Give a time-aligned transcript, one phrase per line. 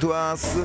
[0.00, 0.56] twice.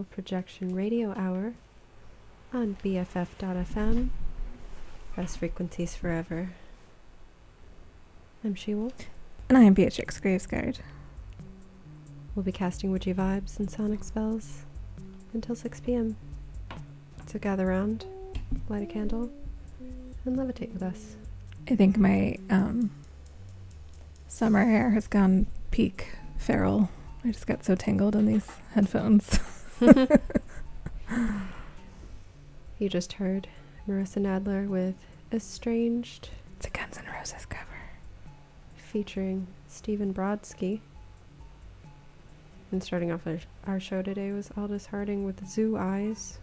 [0.00, 1.52] Astral Projection Radio Hour
[2.54, 4.08] on BFF.fm.
[5.14, 6.52] Best frequencies forever.
[8.42, 8.94] I'm She Wolf.
[9.50, 10.78] And I am Beatrix Gravesguard.
[12.34, 14.62] We'll be casting witchy vibes and sonic spells
[15.34, 16.16] until 6 p.m.
[17.26, 18.06] So gather round,
[18.70, 19.30] light a candle,
[20.24, 21.16] and levitate with us.
[21.68, 22.90] I think my um,
[24.28, 26.88] summer hair has gone peak feral.
[27.22, 29.38] I just got so tangled in these headphones.
[32.78, 33.48] You just heard
[33.88, 34.94] Marissa Nadler with
[35.32, 37.64] Estranged it's a Guns N' Roses cover.
[38.76, 40.80] featuring Stephen Brodsky.
[42.72, 46.38] And starting off our, our show today was Aldous Harding with Zoo Eyes.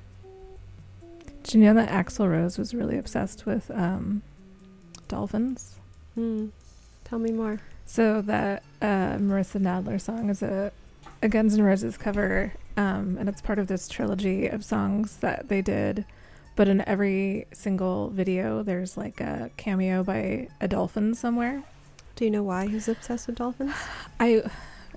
[1.44, 4.22] Did you know that Axl Rose was really obsessed with um,
[5.08, 5.75] dolphins?
[6.15, 6.48] Hmm.
[7.06, 7.60] Tell me more.
[7.86, 10.72] So that uh, Marissa Nadler song is a,
[11.22, 15.50] a Guns N' Roses cover, um, and it's part of this trilogy of songs that
[15.50, 16.05] they did.
[16.55, 21.63] But in every single video, there's like a cameo by a dolphin somewhere.
[22.15, 23.74] Do you know why he's obsessed with dolphins?
[24.19, 24.43] I,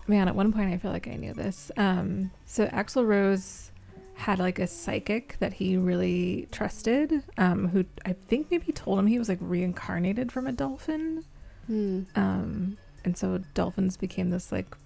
[0.07, 1.71] man, at one point I feel like I knew this.
[1.77, 3.71] Um, so Axl Rose
[4.15, 9.07] had like a psychic that he really trusted, um, who I think maybe told him
[9.07, 11.25] he was like reincarnated from a dolphin.
[11.67, 12.03] Hmm.
[12.15, 14.77] Um, and so dolphins became this like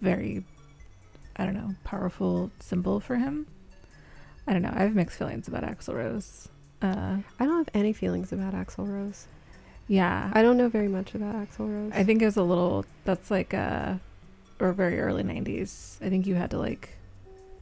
[0.00, 0.44] very,
[1.38, 3.46] I don't know, powerful symbol for him.
[4.46, 4.72] I don't know.
[4.74, 6.48] I have mixed feelings about Axl Rose.
[6.80, 9.26] Uh, I don't have any feelings about Axl Rose.
[9.88, 11.92] yeah, I don't know very much about Axl Rose.
[11.94, 12.84] I think it was a little.
[13.04, 13.94] That's like uh
[14.60, 16.04] or very early '90s.
[16.04, 16.96] I think you had to like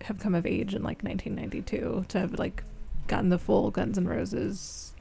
[0.03, 2.63] have come of age in like 1992 to have like
[3.07, 4.95] gotten the full Guns N' Roses.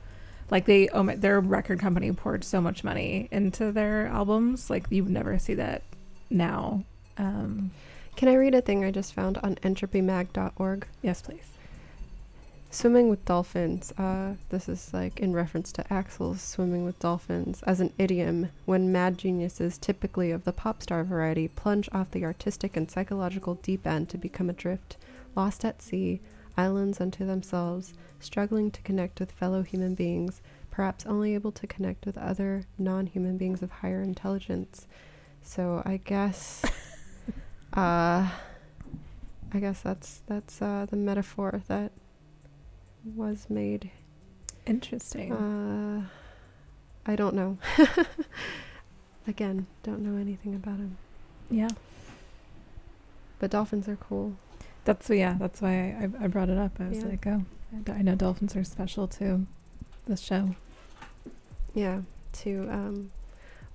[0.51, 4.69] Like they, oh my, their record company poured so much money into their albums.
[4.69, 5.83] Like you would never see that
[6.29, 6.83] now.
[7.17, 7.71] Um,
[8.15, 10.87] Can I read a thing I just found on entropymag.org?
[11.01, 11.49] yes, please.
[12.71, 13.91] Swimming with dolphins.
[13.97, 18.91] Uh, this is like in reference to Axl's swimming with dolphins as an idiom when
[18.91, 23.85] mad geniuses, typically of the pop star variety, plunge off the artistic and psychological deep
[23.85, 24.95] end to become adrift,
[25.35, 26.21] lost at sea,
[26.57, 30.41] islands unto themselves, struggling to connect with fellow human beings,
[30.71, 34.87] perhaps only able to connect with other non human beings of higher intelligence.
[35.41, 36.63] So I guess
[37.75, 38.29] uh,
[39.53, 41.91] I guess that's that's uh, the metaphor that
[43.15, 43.91] was made.
[44.65, 45.31] Interesting.
[45.31, 46.01] Uh,
[47.05, 47.57] I don't know.
[49.27, 50.97] Again, don't know anything about him.
[51.49, 51.69] yeah.
[53.39, 54.33] But dolphins are cool.
[54.85, 55.35] That's yeah.
[55.39, 56.79] That's why I, I brought it up.
[56.79, 57.05] I was Yeah.
[57.05, 57.43] like, oh,
[57.91, 59.45] I- know dolphins are special to
[60.05, 60.55] the show.
[61.73, 62.01] Yeah.
[62.43, 63.11] To um,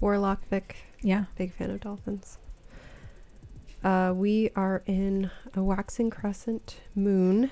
[0.00, 1.24] Warlock Vic, Yeah.
[1.36, 2.38] big fan of dolphins.
[3.82, 7.50] Uh, we are in a waxing crescent moon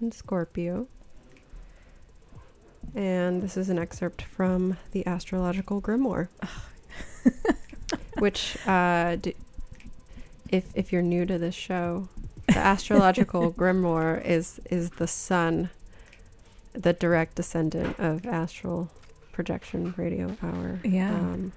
[0.00, 0.86] in Scorpio.
[2.94, 6.28] And this is an excerpt from the Astrological Grimoire.
[8.18, 9.34] which, uh, d-
[10.48, 12.08] if, if you're new to this show,
[12.46, 15.70] the Astrological Grimoire is, is the sun,
[16.72, 18.90] the direct descendant of Astral
[19.32, 20.78] Projection Radio Hour.
[20.84, 21.14] Yeah.
[21.14, 21.52] Um,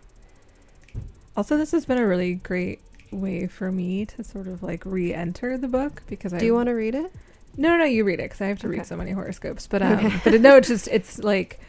[1.36, 5.58] Also, this has been a really great way for me to sort of like re-enter
[5.58, 7.12] the book because I do you want to read it?
[7.56, 8.78] No, no, no, you read it because I have to Okay.
[8.78, 9.66] read so many horoscopes.
[9.68, 10.22] But um, Okay.
[10.24, 11.60] but no, it's just it's like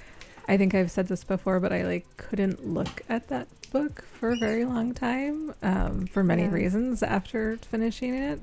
[0.47, 4.31] I think I've said this before, but I like couldn't look at that book for
[4.33, 6.53] a very long time um, for many Yeah.
[6.53, 8.41] reasons after finishing it.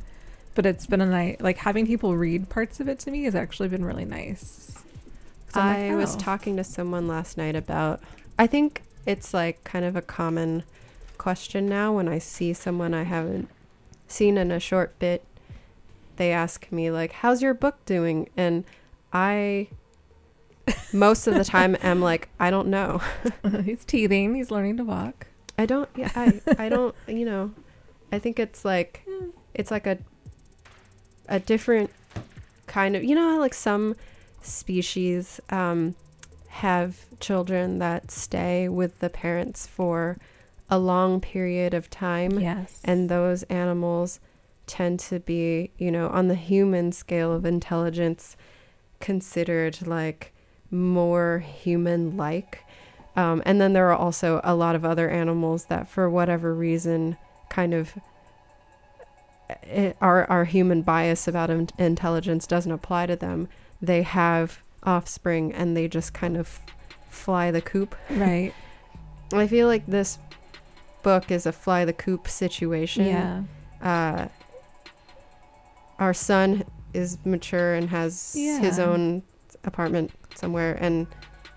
[0.53, 3.35] But it's been a night like having people read parts of it to me has
[3.35, 4.71] actually been really nice.
[5.53, 6.19] I was oh.
[6.19, 8.01] talking to someone last night about.
[8.37, 10.63] I think it's like kind of a common
[11.17, 13.49] question now when I see someone I haven't
[14.07, 15.23] seen in a short bit.
[16.17, 18.63] They ask me like, "How's your book doing?" And
[19.11, 19.67] I,
[20.93, 23.01] most of the time, am like, "I don't know.
[23.63, 24.35] he's teething.
[24.35, 25.27] He's learning to walk.
[25.57, 25.89] I don't.
[25.95, 26.41] Yeah, I.
[26.57, 26.95] I don't.
[27.07, 27.51] You know,
[28.11, 29.05] I think it's like,
[29.53, 29.97] it's like a,
[31.27, 31.91] a different
[32.67, 33.03] kind of.
[33.03, 33.95] You know, like some
[34.41, 35.95] species um,
[36.47, 40.17] have children that stay with the parents for
[40.69, 44.19] a long period of time, Yes, and those animals
[44.67, 48.35] tend to be, you know, on the human scale of intelligence,
[48.99, 50.33] considered like
[50.71, 52.63] more human like.
[53.15, 57.17] Um, and then there are also a lot of other animals that, for whatever reason,
[57.49, 57.93] kind of
[59.63, 63.47] it, our our human bias about in- intelligence doesn't apply to them.
[63.81, 66.59] They have offspring, and they just kind of
[67.09, 67.95] fly the coop.
[68.09, 68.53] right.
[69.33, 70.19] I feel like this
[71.05, 73.05] book is a fly the coop situation.
[73.05, 73.43] Yeah,
[73.81, 74.27] Uh,
[75.99, 76.63] our son
[76.93, 79.23] is mature and has his own
[79.63, 81.07] apartment somewhere, and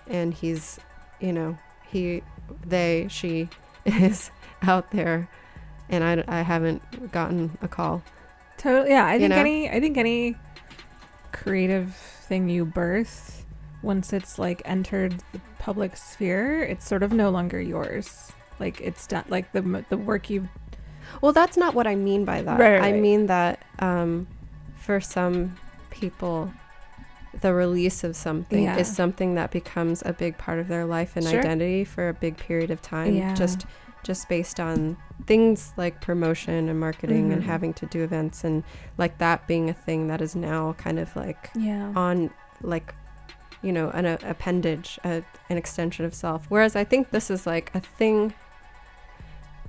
[0.07, 0.79] and he's,
[1.21, 1.59] you know,
[1.91, 2.23] he,
[2.67, 3.49] they, she
[3.85, 4.31] is
[4.63, 5.29] out there,
[5.89, 6.83] and I, I haven't
[7.13, 8.03] gotten a call.
[8.57, 8.91] Totally.
[8.91, 9.41] Yeah, I You think know?
[9.41, 10.37] any I think any
[11.33, 11.95] creative
[12.29, 13.47] thing you birth,
[13.83, 18.33] once it's like entered the public sphere, it's sort of no longer yours.
[18.59, 19.25] Like it's done.
[19.29, 20.49] Like the the work you've.
[21.23, 22.59] Well, that's not what I mean by that.
[22.61, 23.01] Right, right, I right.
[23.01, 24.27] mean that um,
[24.77, 25.57] for some
[25.91, 26.53] people,
[27.41, 28.77] the release of something Yeah.
[28.77, 31.39] is something that becomes a big part of their life and Sure.
[31.41, 33.15] identity for a big period of time.
[33.15, 33.35] Yeah.
[33.35, 33.65] Just
[34.05, 37.47] just based on things like promotion and marketing and Mhm.
[37.47, 38.63] having to do events and
[38.97, 41.93] like that being a thing that is now kind of like Yeah.
[41.97, 42.31] on
[42.63, 42.95] like
[43.61, 47.45] you know an a, appendage a, an extension of self whereas i think this is
[47.45, 48.33] like a thing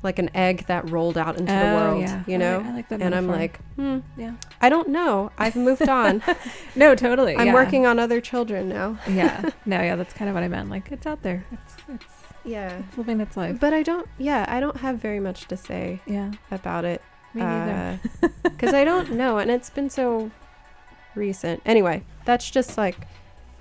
[0.04, 2.24] like an egg that rolled out into the Oh, world yeah.
[2.28, 4.34] you I know like- I like that and i'm like hmm Yeah.
[4.62, 6.22] i don't know i've moved on
[6.76, 7.36] No, totally.
[7.36, 7.54] i'm yeah.
[7.54, 9.50] working on other children now yeah.
[9.66, 10.70] No, yeah, that's kind of what I meant.
[10.70, 11.46] Like it's out there.
[11.52, 12.06] It's it's,
[12.46, 13.60] yeah it's living its life.
[13.60, 16.32] but i don't yeah i don't have very much to say Yeah.
[16.50, 17.02] about it
[17.34, 18.00] Me neither.
[18.44, 20.32] because i don't know and it's been so
[21.16, 22.96] recent anyway that's just like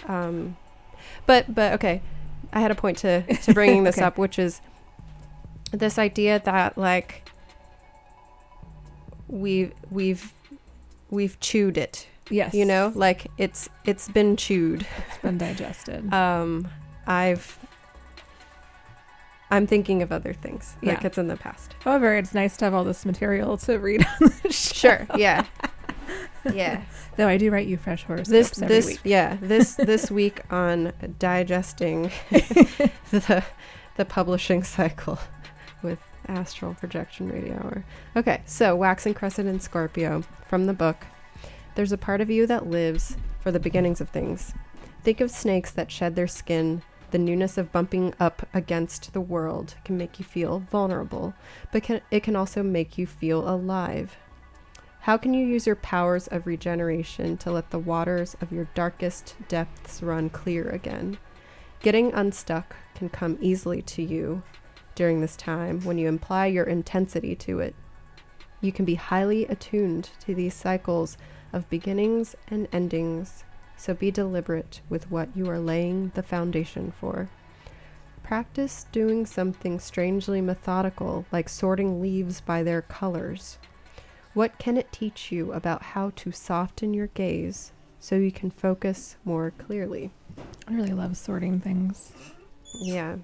[0.06, 0.56] um
[1.26, 2.00] but but okay
[2.52, 4.04] i had a point to to bringing this Okay.
[4.06, 4.60] up which is
[5.72, 7.28] this idea that like
[9.28, 10.32] we we've
[11.10, 12.54] we've chewed it yes.
[12.54, 16.12] you know like it's it's been chewed it's been digested.
[16.14, 16.66] um
[17.06, 17.58] i've
[19.50, 21.06] i'm thinking of other things like Yeah.
[21.06, 24.32] it's in the past However, it's nice to have all this material to read on
[24.42, 24.74] the show.
[24.74, 25.44] sure yeah
[26.52, 26.82] yeah
[27.16, 29.00] Though I do write you fresh horoscopes this every this week.
[29.02, 33.44] yeah this this week on digesting the
[33.96, 35.18] the publishing cycle
[35.82, 37.84] with astral projection radio hour
[38.16, 41.06] okay so waxing crescent in scorpio from the book
[41.78, 44.52] there's a part of you that lives for the beginnings of things.
[45.04, 46.82] Think of snakes that shed their skin.
[47.12, 51.34] The newness of bumping up against the world can make you feel vulnerable
[51.72, 54.16] but can, it can also make you feel alive.
[55.02, 59.36] How can you use your powers of regeneration to let the waters of your darkest
[59.46, 61.16] depths run clear again?
[61.80, 64.42] Getting unstuck can come easily to you
[64.98, 67.72] during this time when you apply your intensity to it.
[68.60, 71.16] You can be highly attuned to these cycles
[71.52, 73.44] of beginnings and endings,
[73.76, 77.28] so be deliberate with what you are laying the foundation for.
[78.24, 83.58] Practice doing something strangely methodical, like sorting leaves by their colors.
[84.34, 89.14] What can it teach you about how to soften your gaze so you can focus
[89.24, 90.10] more clearly?
[90.66, 92.10] I really love sorting things.
[92.80, 93.18] Yeah.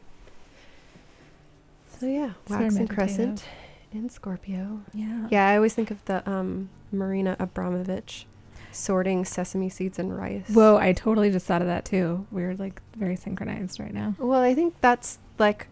[2.05, 3.45] So yeah, It's waxing crescent
[3.91, 4.83] in Scorpio.
[4.93, 5.27] Yeah.
[5.31, 8.27] Yeah, I always think of the um, Marina Abramovich
[8.73, 10.51] sorting sesame seeds and rice.
[10.51, 12.27] Whoa, I totally just thought of that too.
[12.31, 14.15] We're like very synchronized right now.
[14.19, 15.69] Well, I think that's like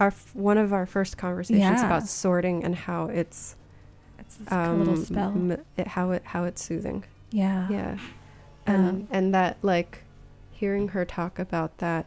[0.00, 1.86] our f- one of our first conversations Yeah.
[1.86, 3.54] about sorting and how it's
[4.18, 5.28] It's um, a little spell.
[5.28, 7.04] m- it, how it how it's soothing.
[7.30, 7.68] yeah.
[7.70, 7.98] Yeah,
[8.66, 10.02] and Um, and that like
[10.50, 12.06] hearing her talk about that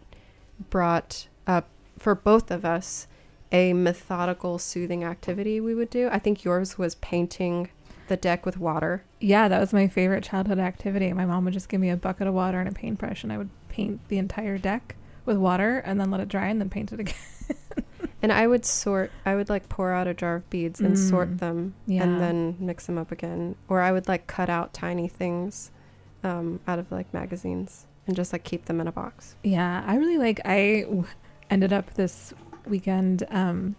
[0.70, 3.08] brought up for both of us
[3.52, 6.08] a methodical soothing activity we would do.
[6.12, 7.70] I think yours was painting
[8.08, 9.04] the deck with water.
[9.20, 11.12] Yeah, that was my favorite childhood activity.
[11.14, 13.38] My mom would just give me a bucket of water and a paintbrush, and I
[13.38, 16.92] would paint the entire deck with water and then let it dry and then paint
[16.92, 17.16] it again.
[18.22, 21.10] And I would sort, I would like pour out a jar of beads and Mm.
[21.10, 22.04] sort them Yeah.
[22.04, 23.56] and then mix them up again.
[23.70, 25.72] Or I would like cut out tiny things
[26.24, 29.36] um, out of like magazines and just like keep them in a box.
[29.42, 30.42] Yeah, I really like.
[30.44, 31.06] I w-
[31.50, 32.34] ended up this
[32.68, 33.76] weekend um,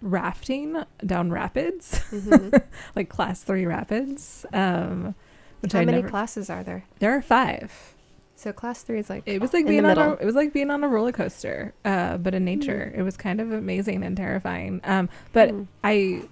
[0.00, 2.00] rafting down rapids,
[2.96, 4.44] like class three rapids.
[4.52, 5.14] Um,
[5.60, 6.08] which How I many never.
[6.08, 6.84] classes are there?
[6.98, 7.94] there are five.
[8.34, 10.52] So class three is like It was like In being on a, it was like
[10.52, 12.46] being on a roller coaster, uh, but in Hmm.
[12.46, 12.92] nature.
[12.96, 14.80] It was kind of amazing and terrifying.
[14.82, 15.66] Um, but Mm.
[15.84, 16.22] I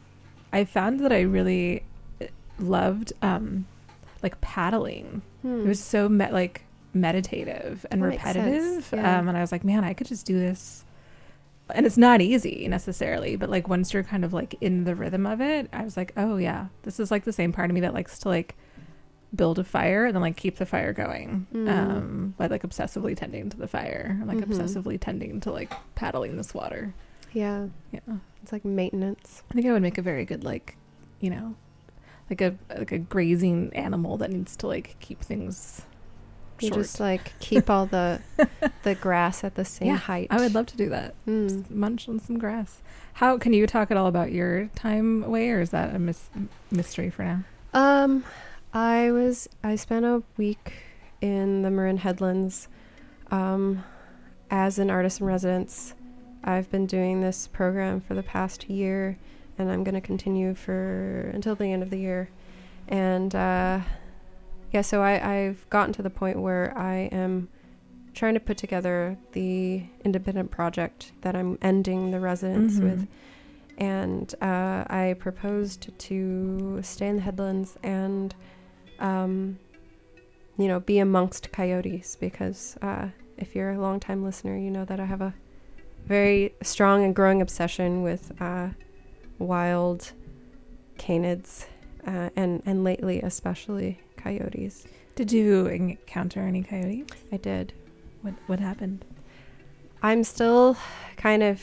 [0.52, 1.84] I found that I really
[2.20, 2.24] uh,
[2.58, 3.66] loved um,
[4.24, 5.22] like paddling.
[5.42, 5.60] Hmm.
[5.60, 8.90] It was so me- like meditative and That repetitive.
[8.92, 9.20] yeah.
[9.20, 10.84] Um, and I was like, man, I could just do this.
[11.74, 15.26] And it's not easy necessarily, but like once you're kind of like in the rhythm
[15.26, 17.80] of it, I was like, oh yeah, this is like the same part of me
[17.80, 18.54] that likes to like
[19.34, 21.68] build a fire and then like keep the fire going Mm.
[21.68, 24.46] um, by like obsessively tending to the fire, and, like Mhm.
[24.46, 26.94] obsessively tending to like paddling this water.
[27.32, 28.00] yeah, Yeah,
[28.42, 29.44] it's like maintenance.
[29.50, 30.76] I think I would make a very good like,
[31.20, 31.54] you know,
[32.28, 35.82] like a like a grazing animal that needs to like keep things
[36.62, 36.80] You short.
[36.80, 38.20] just like keep all the
[38.82, 40.28] the grass at the same Yeah, height.
[40.30, 41.14] I would love to do that.
[41.26, 41.48] Mm.
[41.48, 42.82] Just munch on some grass.
[43.14, 46.30] How can you talk at all about your time away, or is that a mis-
[46.70, 47.42] mystery for now?
[47.74, 48.24] Um,
[48.72, 50.72] I was I spent a week
[51.20, 52.68] in the Marin Headlands,
[53.30, 53.84] um,
[54.50, 55.94] as an artist in residence.
[56.42, 59.18] I've been doing this program for the past year,
[59.58, 62.30] and I'm going to continue for until the end of the year.
[62.88, 63.80] And uh,
[64.72, 67.48] yeah, so I, I've gotten to the point where I am
[68.14, 72.82] trying to put together the independent project that I'm ending the residence Mhm.
[72.82, 73.08] with
[73.78, 78.34] and uh, I proposed to stay in the headlands and,
[78.98, 79.58] um,
[80.58, 85.00] you know, be amongst coyotes because uh, if you're a longtime listener, you know that
[85.00, 85.32] I have a
[86.04, 88.68] very strong and growing obsession with uh,
[89.38, 90.12] wild
[90.98, 91.64] canids
[92.06, 94.86] uh, and and lately especially coyotes.
[95.14, 97.16] Did you encounter any coyotes?
[97.32, 97.72] I did.
[98.22, 99.04] What what happened?
[100.02, 100.76] I'm still
[101.16, 101.60] kind of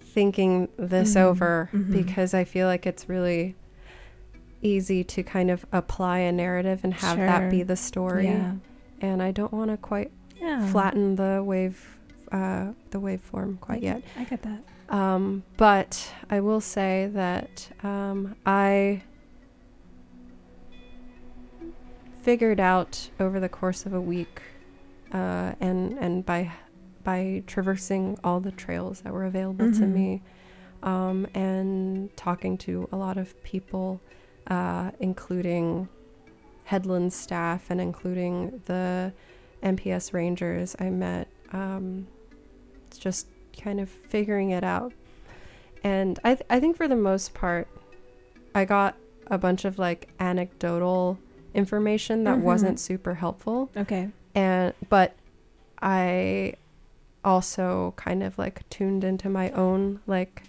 [0.00, 1.92] thinking this Mhm, over mhm.
[1.92, 3.54] because I feel like it's really
[4.62, 8.24] easy to kind of apply a narrative and have that be the story.
[8.26, 8.54] Yeah,
[9.00, 10.66] And I don't want to quite yeah.
[10.68, 11.98] flatten the wave,
[12.32, 14.02] uh, the waveform quite yet.
[14.18, 14.60] I get that.
[14.88, 19.02] Um, but I will say that um, I
[22.26, 24.42] figured out over the course of a week,
[25.12, 26.50] uh, and and by
[27.04, 29.92] by traversing all the trails that were available to Mhm.
[29.92, 30.22] me,
[30.82, 34.00] um, and talking to a lot of people,
[34.48, 35.88] uh, including
[36.64, 39.12] Headland staff and including the
[39.62, 41.28] NPS rangers I met.
[41.52, 42.08] Um,
[42.88, 44.92] it's just kind of figuring it out.
[45.84, 47.68] And I, th- I think for the most part,
[48.52, 48.96] I got
[49.28, 51.18] a bunch of like anecdotal
[51.56, 52.42] information that Mhm.
[52.42, 53.70] wasn't super helpful.
[53.76, 54.10] Okay.
[54.34, 55.14] And, but
[55.82, 56.54] I
[57.24, 60.42] also kind of like tuned into my own like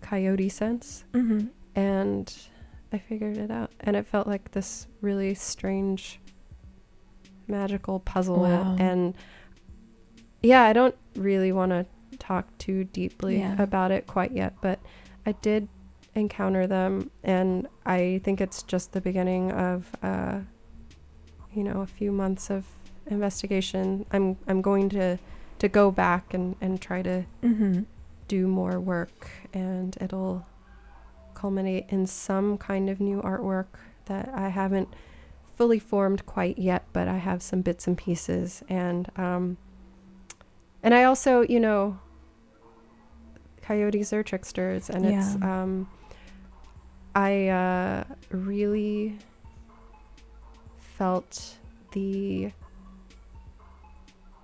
[0.00, 1.46] coyote sense Mm-hmm.
[1.74, 2.34] and
[2.92, 3.70] I figured it out.
[3.80, 6.18] And it felt like this really strange,
[7.48, 8.40] magical puzzle.
[8.40, 8.76] Wow.
[8.78, 9.14] And
[10.42, 11.86] yeah, I don't really want to
[12.18, 13.60] talk too deeply Yeah.
[13.60, 14.78] about it quite yet, but
[15.26, 15.68] I did
[16.16, 20.40] encounter them, and I think it's just the beginning of, uh,
[21.54, 22.64] you know, a few months of
[23.06, 24.04] investigation.
[24.10, 25.18] I'm I'm going to
[25.58, 27.82] to go back and and try to Mm-hmm.
[28.28, 30.44] do more work and it'll
[31.34, 33.66] culminate in some kind of new artwork
[34.06, 34.88] that I haven't
[35.54, 38.62] fully formed quite yet, but I have some bits and pieces.
[38.68, 39.56] And um,
[40.82, 41.98] and I also, you know,
[43.62, 45.88] coyotes are tricksters, and it's um,
[47.16, 49.18] I uh, really
[50.78, 51.56] felt
[51.92, 52.52] the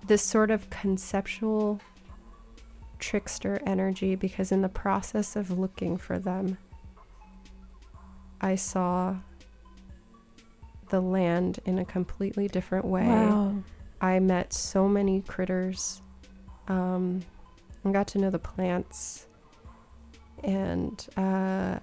[0.07, 1.79] this sort of conceptual
[2.97, 6.57] trickster energy because in the process of looking for them
[8.41, 9.15] I saw
[10.89, 13.07] the land in a completely different way.
[13.07, 13.63] Wow.
[14.01, 16.01] I met so many critters.
[16.67, 17.21] Um,
[17.85, 19.27] I got to know the plants,
[20.43, 21.79] and uh,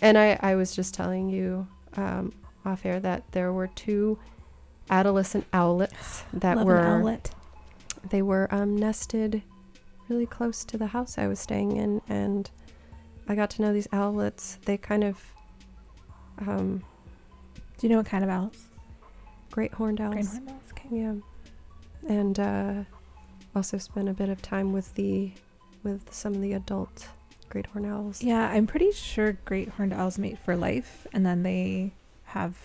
[0.00, 2.32] and I I was just telling you um,
[2.64, 4.18] off air that there were two
[4.90, 7.30] adolescent owlets that Love were an owlet.
[8.10, 9.42] they were um, nested
[10.08, 12.48] really close to the house I was staying in, and
[13.28, 14.58] I got to know these owlets.
[14.64, 15.20] They kind of
[16.38, 16.84] um,
[17.78, 18.66] Do you know what kind of owls?
[19.50, 20.14] great horned owls.
[20.14, 20.72] Green horned owls.
[20.72, 20.88] Okay.
[20.90, 21.14] Yeah,
[22.08, 22.74] and uh,
[23.54, 25.32] also spent a bit of time with the
[25.82, 27.08] with some of the adult
[27.48, 28.22] great horned owls.
[28.22, 31.92] Yeah, I'm pretty sure great horned owls mate for life, and then they
[32.26, 32.56] have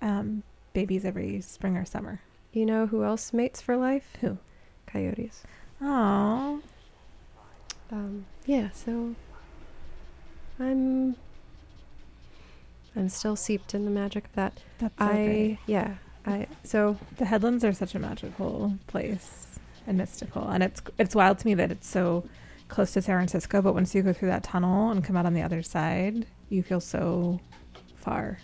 [0.00, 2.20] um, babies every spring or summer.
[2.52, 4.16] You know who else mates for life?
[4.20, 4.38] Who?
[4.86, 5.42] Coyotes.
[5.80, 6.60] Oh,
[7.90, 9.14] Um, yeah, so
[10.60, 11.16] I'm
[12.94, 14.60] I'm still seeped in the magic of that.
[14.78, 15.58] that's so I great.
[15.66, 15.94] yeah
[16.26, 21.38] I so The Headlands are such a magical place and mystical, and it's it's wild
[21.40, 22.24] to me that it's so
[22.72, 23.62] close to San Francisco.
[23.62, 26.62] But once you go through that tunnel and come out on the other side, you
[26.62, 27.38] feel so
[27.96, 28.38] far.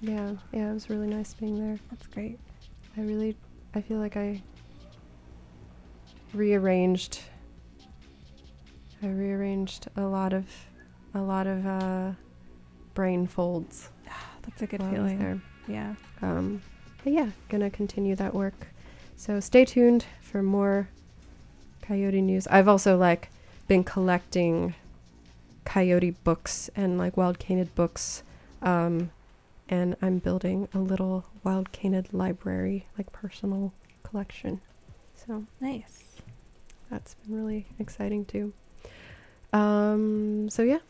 [0.00, 1.78] yeah yeah it was really nice being there.
[1.90, 2.38] That's great.
[2.96, 3.36] I really
[3.74, 4.40] I feel like I
[6.32, 7.20] rearranged
[9.02, 10.46] I rearranged a lot of
[11.14, 12.12] a lot of uh
[12.94, 13.90] brain folds
[14.42, 15.18] That's a good while I was feeling.
[15.18, 15.40] there.
[15.68, 15.94] Yeah.
[16.22, 16.62] Um
[17.04, 18.68] but yeah, gonna continue that work.
[19.16, 20.88] So stay tuned for more
[21.82, 22.46] coyote news.
[22.46, 23.30] I've also like
[23.70, 24.74] been collecting
[25.64, 28.24] coyote books and like wild canid books.
[28.62, 29.12] Um
[29.68, 34.60] and I'm building a little wild canid library, like personal collection.
[35.14, 36.16] So Nice.
[36.90, 38.52] that's been really exciting too.
[39.52, 40.80] Um, so yeah,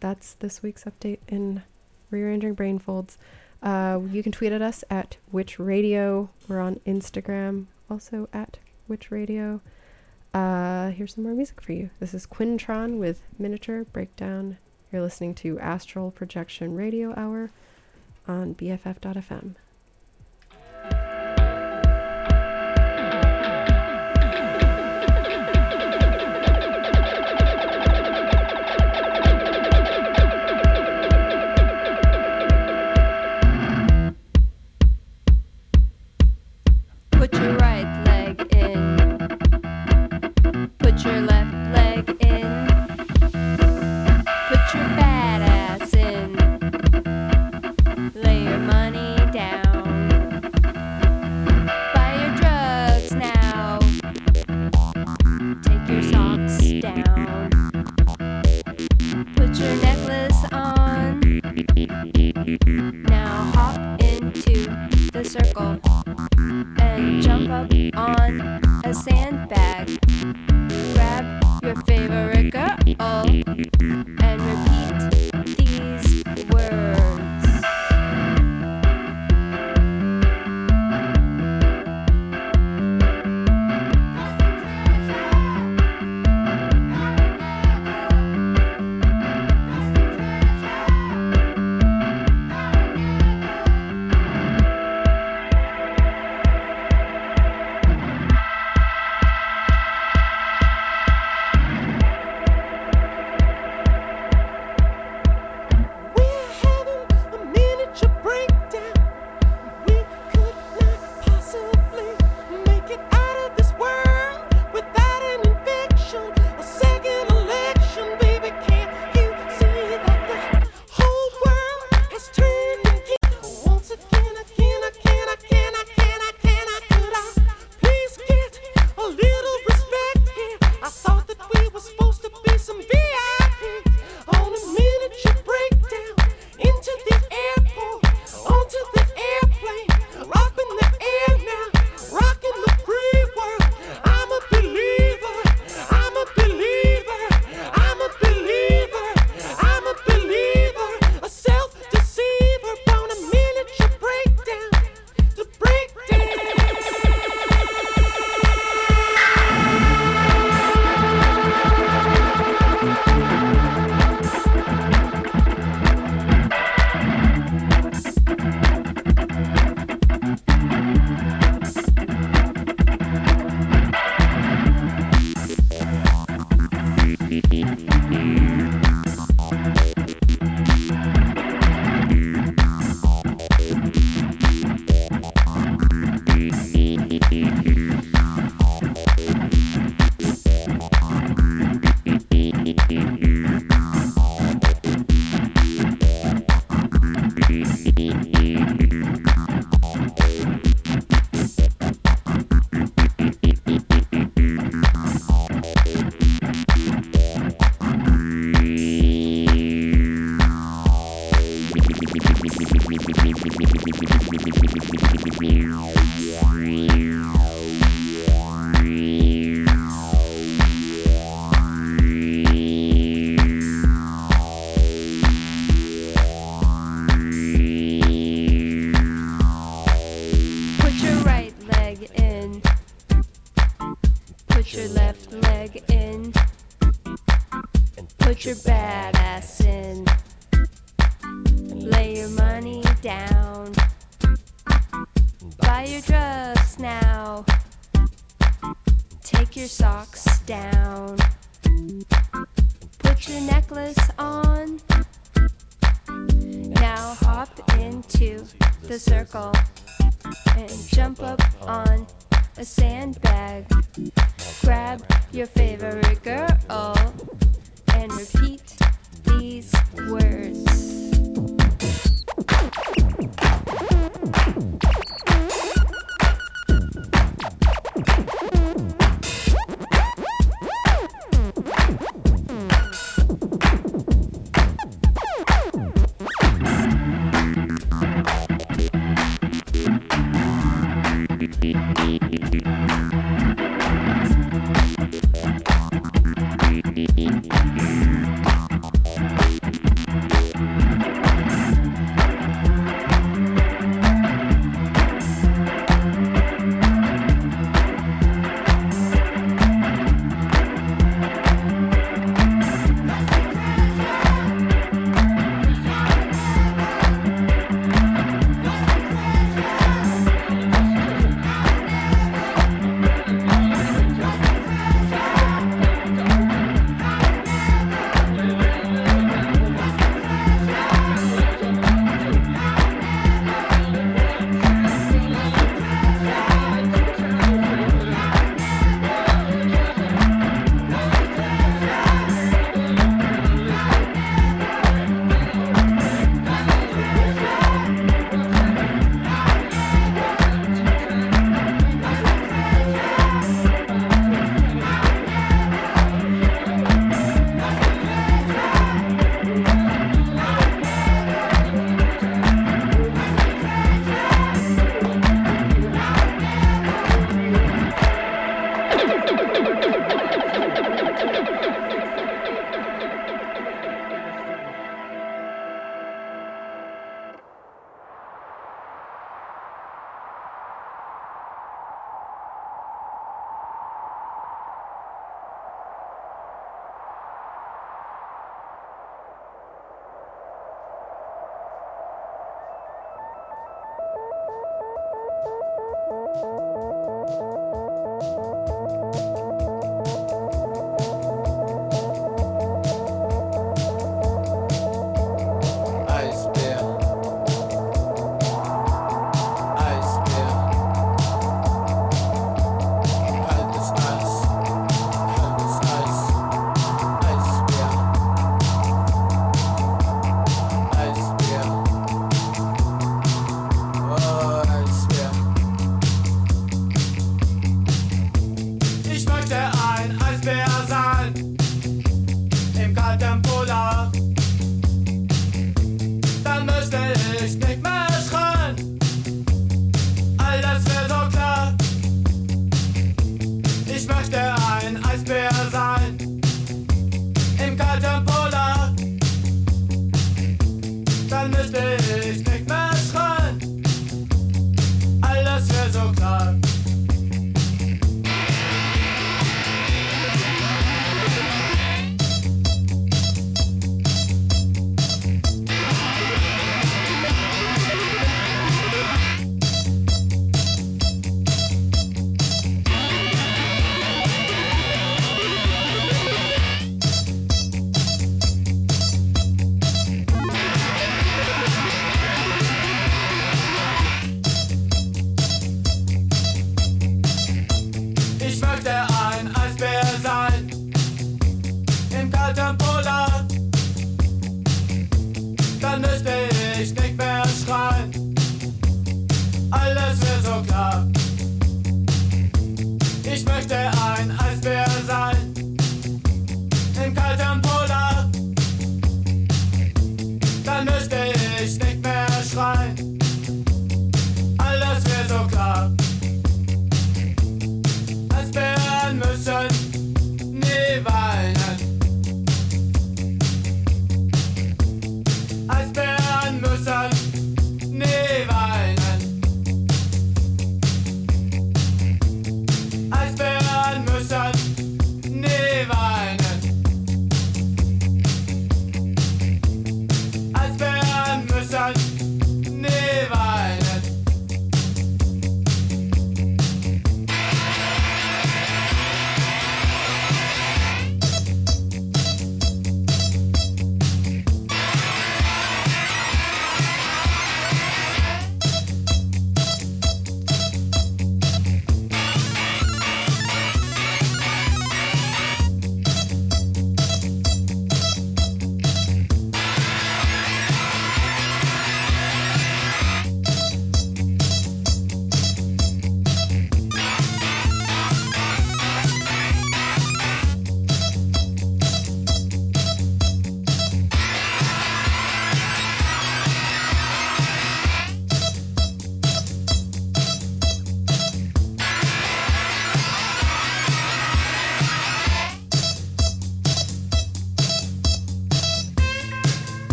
[0.00, 1.62] that's this week's update in
[2.10, 3.18] rearranging brain folds.
[3.62, 6.30] Uh, you can tweet at us at witch radio.
[6.48, 8.56] We're on Instagram, also at
[8.88, 9.60] witch radio.
[10.32, 11.90] Uh, here's some more music for you.
[11.98, 14.58] This is Quintron with Miniature Breakdown.
[14.92, 17.50] You're listening to Astral Projection Radio Hour
[18.28, 19.56] on BFF.fm.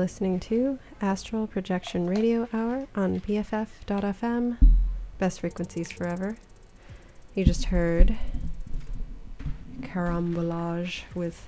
[0.00, 4.56] listening to Astral Projection Radio Hour on BFF.fm.
[5.18, 6.38] Best frequencies forever.
[7.34, 8.16] You just heard
[9.82, 11.46] Carambolage with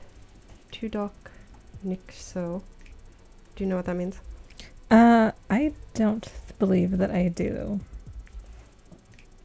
[0.70, 1.12] Tudok
[1.82, 2.62] Nixo.
[3.56, 4.20] Do you know what that means?
[4.90, 7.80] Uh, I don't believe that I do.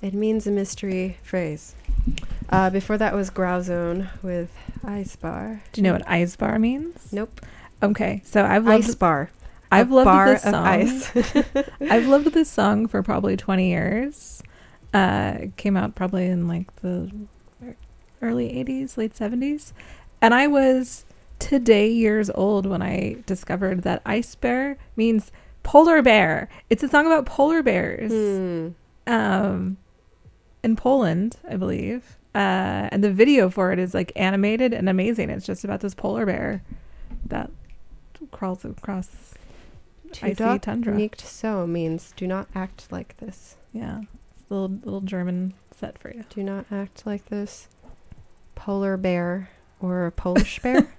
[0.02, 1.76] It means a mystery phrase.
[2.50, 4.54] Uh, before that was Grauzone with
[4.84, 5.62] Eisbär.
[5.72, 7.14] Do you know what ice bar means?
[7.14, 7.40] Nope.
[7.82, 9.30] Okay, so I've loved Eisbär.
[9.72, 11.64] I've loved this song.
[11.92, 14.42] I've loved this song for probably 20 years.
[14.94, 17.12] Uh, it came out probably in like the
[18.22, 19.74] early 80s, late 70s.
[20.22, 21.06] And I was
[21.40, 25.32] today years old when I discovered that ice bear means
[25.64, 26.50] polar bear.
[26.70, 28.70] It's a song about polar bears Hmm.
[29.06, 29.78] um,
[30.64, 32.18] in Poland, I believe.
[32.34, 35.30] Uh, and the video for it is like animated and amazing.
[35.30, 36.64] It's just about this polar bear
[37.28, 37.52] that
[38.32, 39.34] crawls across
[40.22, 40.94] icy tundra.
[40.94, 43.58] Nicht so means do not act like this.
[43.74, 44.02] Yeah,
[44.50, 46.24] little little German set for you.
[46.30, 47.68] Do not act like this.
[48.56, 49.50] Polar bear
[49.80, 50.94] or Polish bear.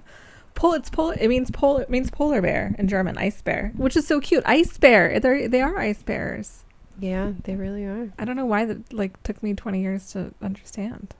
[0.54, 3.96] Pol it's pol it means pol it means polar bear in German, ice bear, which
[3.96, 4.42] is so cute.
[4.46, 5.20] Ice bear.
[5.20, 6.64] They they are ice bears.
[6.98, 8.12] yeah, they really are.
[8.18, 11.14] I don't know why that like took me 20 years to understand.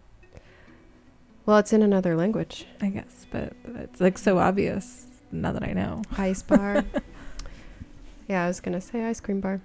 [1.46, 2.66] Well, it's in another language.
[2.80, 6.02] I guess, but it's like so obvious now that I know.
[6.16, 6.84] Ice bar.
[8.28, 9.60] yeah, I was gonna say ice cream bar.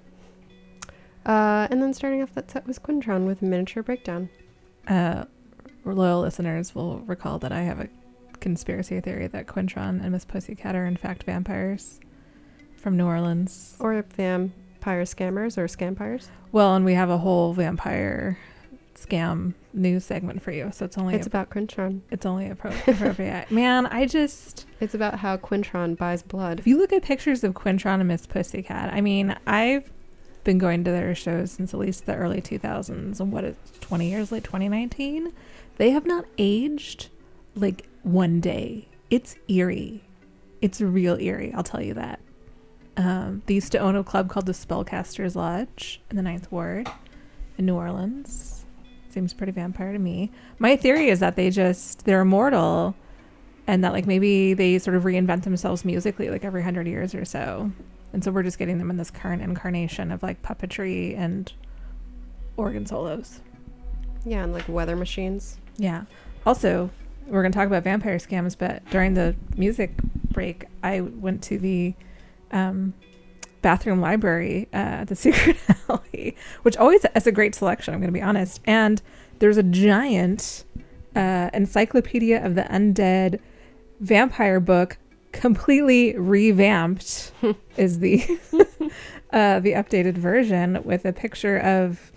[1.26, 4.30] Uh, and then starting off that set was Quintron with a Miniature Breakdown.
[4.88, 5.26] Uh,
[5.86, 7.88] loyal listeners will recall that I have a
[8.40, 12.02] conspiracy theory that Quintron and Miss Pussycat are in fact vampires
[12.76, 13.78] from New Orleans.
[13.80, 16.30] Or vampire scammers or scampires.
[16.52, 18.38] Well, and we have a whole vampire
[19.08, 22.02] scam news segment for you, so it's only It's about Quintron.
[22.12, 23.50] it's only appro- appropriate.
[23.52, 26.60] Man, I just It's about how Quintron buys blood.
[26.60, 29.92] if you look at pictures of Quintron and Miss Pussycat, I mean, I've
[30.44, 34.10] been going to their shows since at least the early 2000s, and what is 20
[34.10, 35.32] years late, 2019?
[35.78, 37.10] They have not aged
[37.56, 38.88] like one day.
[39.10, 40.04] It's eerie.
[40.62, 41.54] It's real eerie.
[41.54, 42.20] I'll tell you that.
[42.96, 46.88] Um, they used to own a club called the Spellcasters Lodge in the Ninth Ward
[47.58, 48.53] in New Orleans.
[49.14, 50.32] Seems pretty vampire to me.
[50.58, 52.96] My theory is that they just they're immortal,
[53.68, 57.24] and that like maybe they sort of reinvent themselves musically like every hundred years or
[57.24, 57.72] so,
[58.12, 61.54] and so we're just getting them in this current incarnation of like puppetry and
[62.58, 63.42] organ solos.
[64.26, 65.60] Yeah, and like weather machines.
[65.78, 66.06] Yeah.
[66.44, 66.90] Also,
[67.28, 69.92] we're going to talk about vampire scams, but during the music
[70.32, 71.94] break, I went to the
[72.52, 72.96] um,
[73.64, 75.58] bathroom library uh, at the Secret
[75.90, 78.62] Alley, which always has a great selection, I'm going to be honest.
[78.66, 79.02] And
[79.40, 80.64] there's a giant
[81.16, 83.40] uh, encyclopedia of the undead
[84.00, 84.98] vampire book,
[85.32, 87.32] completely revamped,
[87.78, 88.22] is the
[89.32, 92.12] uh, the updated version with a picture of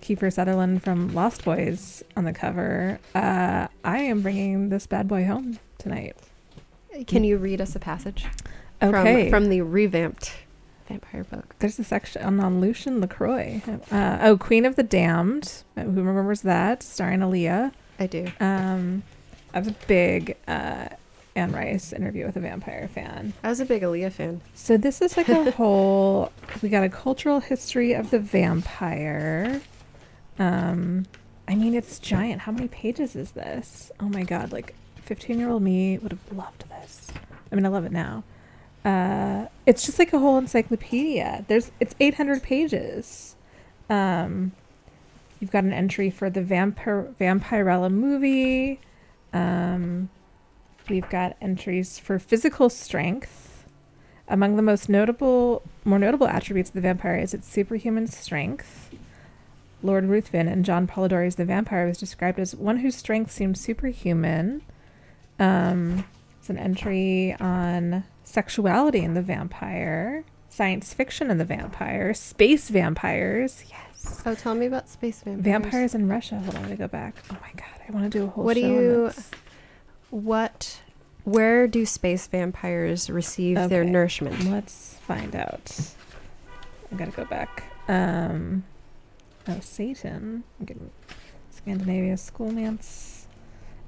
[0.00, 2.98] Kiefer Sutherland from Lost Boys on the cover.
[3.14, 6.16] Uh, I am bringing this bad boy home tonight.
[7.06, 8.26] Can you read us a passage
[8.82, 9.30] Okay.
[9.30, 10.32] from from the revamped
[10.90, 11.54] vampire book?
[11.60, 13.62] There's a section on Lucien LaCroix.
[13.90, 15.62] Uh, oh, Queen of the Damned.
[15.76, 16.82] Uh, Who remembers that?
[16.82, 17.72] Starring Aaliyah.
[17.98, 18.26] I do.
[18.40, 19.02] Um,
[19.54, 20.88] I was a big uh,
[21.36, 23.32] Anne Rice interview with a vampire fan.
[23.42, 24.40] I was a big Aaliyah fan.
[24.54, 26.32] So this is like a whole.
[26.62, 29.60] We got a cultural history of the vampire.
[30.38, 31.06] Um,
[31.46, 32.42] I mean, it's giant.
[32.42, 33.92] How many pages is this?
[34.00, 34.52] Oh my god!
[34.52, 37.08] Like, fifteen-year-old me would have loved this.
[37.50, 38.22] I mean, I love it now.
[38.84, 41.44] Uh, it's just like a whole encyclopedia.
[41.48, 43.36] There's it's eight hundred pages.
[43.88, 44.52] Um,
[45.38, 48.80] you've got an entry for the vampire Vampirella movie.
[49.32, 50.08] Um,
[50.88, 53.66] we've got entries for physical strength.
[54.28, 58.90] Among the most notable, more notable attributes of the vampire is its superhuman strength.
[59.82, 64.62] Lord Ruthven and John Polidori's The Vampire was described as one whose strength seemed superhuman.
[65.38, 66.04] Um,
[66.38, 73.64] it's an entry on sexuality in the vampire, science fiction in the vampire, space vampires.
[73.68, 74.22] Yes.
[74.24, 75.44] Oh, tell me about space vampires.
[75.44, 76.38] Vampires in Russia.
[76.38, 77.14] Hold on, let me go back.
[77.30, 79.10] Oh my god, I want to do a whole What do you-.
[80.10, 80.80] What?
[81.24, 84.44] Where do space vampires receive their nourishment?
[84.44, 85.94] Let's find out.
[86.90, 87.64] I gotta go back.
[87.88, 88.64] Um,
[89.46, 90.44] oh, Satan.
[90.58, 90.90] I'm getting
[91.50, 93.19] Scandinavia Scholomance.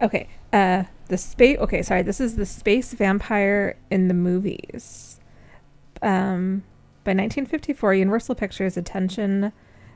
[0.03, 0.29] Okay.
[0.53, 1.59] Uh, the space.
[1.59, 2.03] Okay, sorry.
[2.03, 5.21] This is the space vampire in the movies.
[6.03, 6.65] Um,
[7.05, 9.53] by 1954, Universal Pictures' attention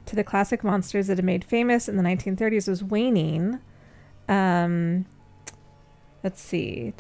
[0.07, 3.59] to the classic monsters that had made famous in the 1930s was waning.
[4.29, 5.07] Um,
[6.23, 6.95] let's see.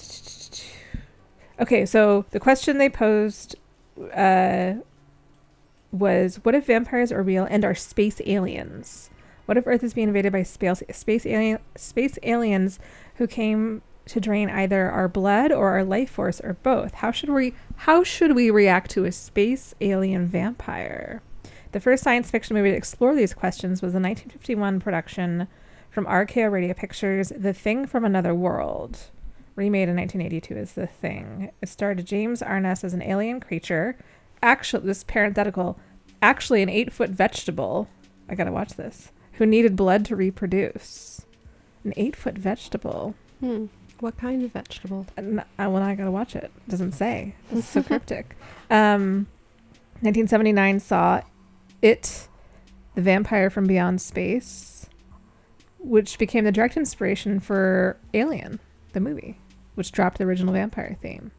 [1.61, 3.57] Okay, so the question they posed
[4.15, 4.75] uh,
[5.93, 9.11] was What if vampires are real and are space aliens?
[9.47, 12.79] What if Earth is being invaded by space, space, alien, space aliens
[13.17, 16.95] who came to drain either our blood or our life force or both?
[16.95, 21.23] How should we how should we react to a space alien vampire?
[21.73, 25.49] The first science fiction movie to explore these questions was the 1951 production
[25.91, 29.11] from RKO Radio Pictures, The Thing from Another World
[29.57, 31.51] remade in 1982 as The Thing.
[31.61, 33.97] It starred James Arness as an alien creature.
[34.43, 35.79] Actually, this parenthetical,
[36.23, 37.89] actually an eight foot vegetable.
[38.29, 39.11] I gotta watch this.
[39.37, 41.25] Who needed blood to reproduce.
[41.85, 43.15] An eight foot vegetable.
[43.41, 43.67] Hmm.
[44.01, 45.07] What kind of vegetable?
[45.17, 46.51] And I, well, I gotta watch it.
[46.69, 47.35] Doesn't say.
[47.51, 48.37] It's so cryptic.
[48.71, 49.27] Um,
[50.01, 51.23] 1979 saw
[51.81, 52.29] It,
[52.95, 54.87] the Vampire from Beyond Space,
[55.79, 58.61] which became the direct inspiration for Alien,
[58.93, 59.39] the movie,
[59.75, 61.31] which dropped the original vampire theme.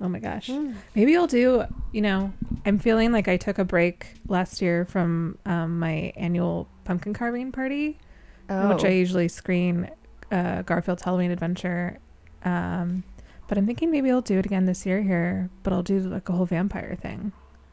[0.00, 0.48] Oh my gosh.
[0.48, 0.72] Hmm.
[0.94, 2.32] Maybe I'll do, you know,
[2.64, 7.52] I'm feeling like I took a break last year from um, my annual pumpkin carving
[7.52, 7.98] party
[8.50, 8.74] Oh.
[8.74, 9.90] which I usually screen
[10.32, 11.98] uh, Garfield's Halloween Adventure.
[12.46, 13.02] Um,
[13.46, 16.26] but I'm thinking maybe I'll do it again this year here, but I'll do like
[16.30, 17.32] a whole vampire thing.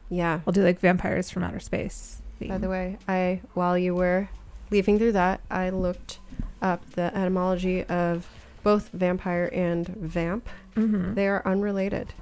[0.10, 0.42] yeah.
[0.46, 2.22] I'll do like vampires from outer space.
[2.46, 4.28] By the way, I while you were
[4.70, 6.20] leafing through that, I looked
[6.62, 8.28] up the etymology of
[8.64, 10.50] both vampire and vamp.
[10.74, 12.14] hmm They are unrelated.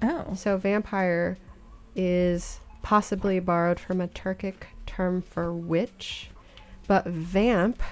[0.00, 1.36] Oh, So vampire
[1.94, 4.54] is possibly borrowed from a Turkic
[4.86, 6.29] term for witch,
[6.90, 7.84] but vamp,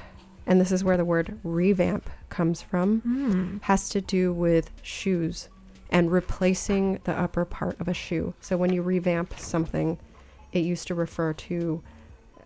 [0.45, 3.59] and this is where the word revamp comes from, hmm.
[3.63, 5.49] has to do with shoes
[5.89, 8.35] and replacing the upper part of a shoe.
[8.41, 9.99] So when you revamp something,
[10.51, 11.81] it used to refer to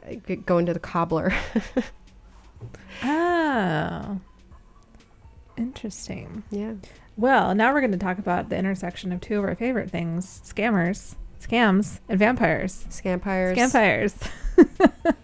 [0.07, 1.33] uh, going to the cobbler.
[3.03, 4.21] oh,
[5.57, 6.43] interesting.
[6.51, 6.75] yeah.
[7.17, 10.43] Well, now we're going to talk about the intersection of two of our favorite things:
[10.45, 12.85] scammers, scams, and vampires.
[12.91, 13.57] Scampires.
[13.57, 14.15] Scampires.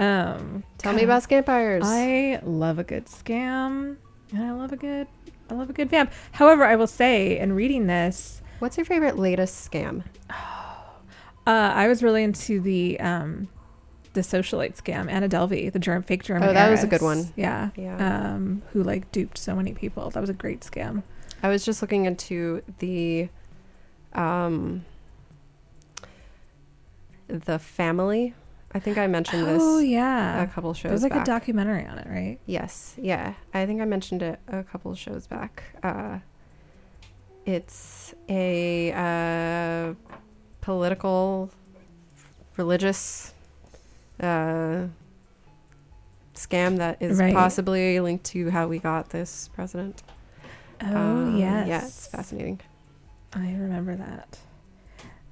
[0.00, 1.84] um, Tell me about scampires.
[1.86, 3.96] I love a good scam,
[4.32, 5.06] and I love a good,
[5.48, 6.12] I love a good vamp.
[6.32, 10.04] However, I will say, in reading this, What's your favorite latest scam?
[10.30, 10.34] uh,
[11.46, 13.48] I was really into the um,
[14.12, 16.48] the socialite scam, Anna Delvey, the germ, fake German.
[16.48, 17.32] Oh, that was a good one.
[17.36, 17.70] Yeah.
[17.76, 18.34] Yeah.
[18.34, 20.10] Um, who like duped so many people.
[20.10, 21.02] That was a great scam.
[21.42, 23.28] I was just looking into the
[24.12, 24.84] um
[27.28, 28.34] the family.
[28.72, 29.60] I think I mentioned this.
[29.62, 30.42] Oh yeah.
[30.42, 31.22] a couple shows There was like back.
[31.22, 32.38] a documentary on it, right?
[32.46, 33.34] yes, yeah.
[33.52, 35.62] I think I mentioned it a couple shows back.
[35.82, 36.18] Uh
[37.46, 39.94] it's a uh
[40.60, 41.50] political
[42.56, 43.32] religious
[44.20, 44.84] uh
[46.34, 47.34] scam that is Right.
[47.34, 50.02] possibly linked to how we got this president.
[50.82, 51.66] Oh Um, yes.
[51.68, 52.60] Yeah, it's fascinating.
[53.32, 54.38] I remember that.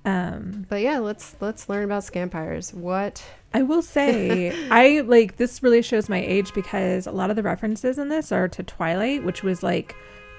[0.08, 2.72] Um, But yeah, let's let's learn about scampires.
[2.72, 3.22] What?
[3.54, 7.42] I will say, I like this really shows my age because a lot of the
[7.42, 9.94] references in this are to Twilight, which was like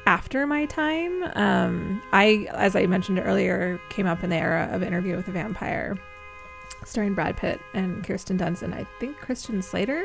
[0.05, 1.23] after my time.
[1.35, 5.31] Um, I, as I mentioned earlier, came up in the era of Interview with a
[5.31, 5.97] Vampire,
[6.85, 10.03] starring Brad Pitt and Kirsten Dunst, and I think Christian Slater.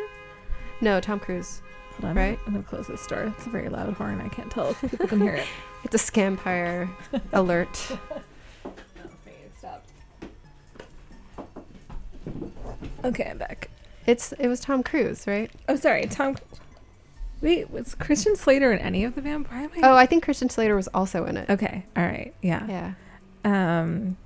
[0.80, 1.62] No, Tom Cruise.
[2.00, 2.38] Hold on, Right.
[2.46, 3.32] I'm gonna close this door.
[3.36, 4.20] It's a very loud horn.
[4.20, 5.46] I can't tell if people can hear it.
[5.84, 6.88] It's a scampire
[7.34, 7.92] alert.
[13.04, 13.70] Okay, I'm back.
[14.06, 15.50] It's it was Tom Cruise, right?
[15.68, 16.36] Oh, sorry, Tom.
[17.40, 19.64] Wait, was Christian Slater in any of the Vampire?
[19.64, 21.48] Am Oh, I think Christian Slater was also in it.
[21.50, 21.84] okay.
[21.96, 22.34] All right.
[22.40, 22.66] Yeah.
[22.66, 22.92] Yeah.
[23.44, 24.16] Um,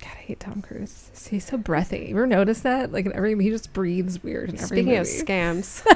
[0.00, 1.10] God, I hate Tom Cruise.
[1.30, 2.06] He's so breathy.
[2.08, 2.90] You ever notice that?
[2.90, 5.86] Like in every, he just breathes weird in every Speaking of scams,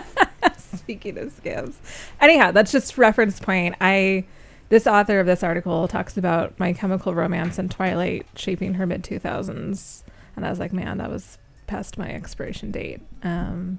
[0.78, 1.74] Speaking of scams.
[2.20, 3.74] Anyhow, that's just reference point.
[3.80, 4.24] I,
[4.68, 9.02] this author of this article talks about My Chemical Romance and Twilight shaping her mid
[9.02, 10.04] two thousands,
[10.36, 11.38] and I was like, man, that was
[11.68, 13.00] past my expiration date.
[13.22, 13.78] Um,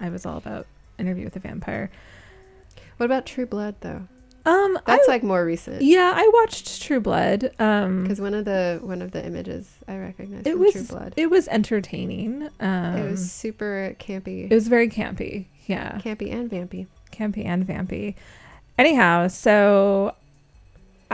[0.00, 0.66] I was all about
[0.98, 1.90] Interview with a Vampire.
[2.98, 4.06] what about True Blood though?
[4.46, 5.80] Um, That's I, like more recent.
[5.80, 7.50] yeah, I watched True Blood.
[7.58, 11.14] Um, Because one of the one of the images I recognized it was True Blood.
[11.16, 12.50] it was entertaining.
[12.60, 15.46] Um, it was super campy, It was very campy.
[15.66, 15.98] Yeah.
[16.04, 16.88] campy and vampy.
[17.10, 18.16] Campy and vampy.
[18.76, 20.14] Anyhow, so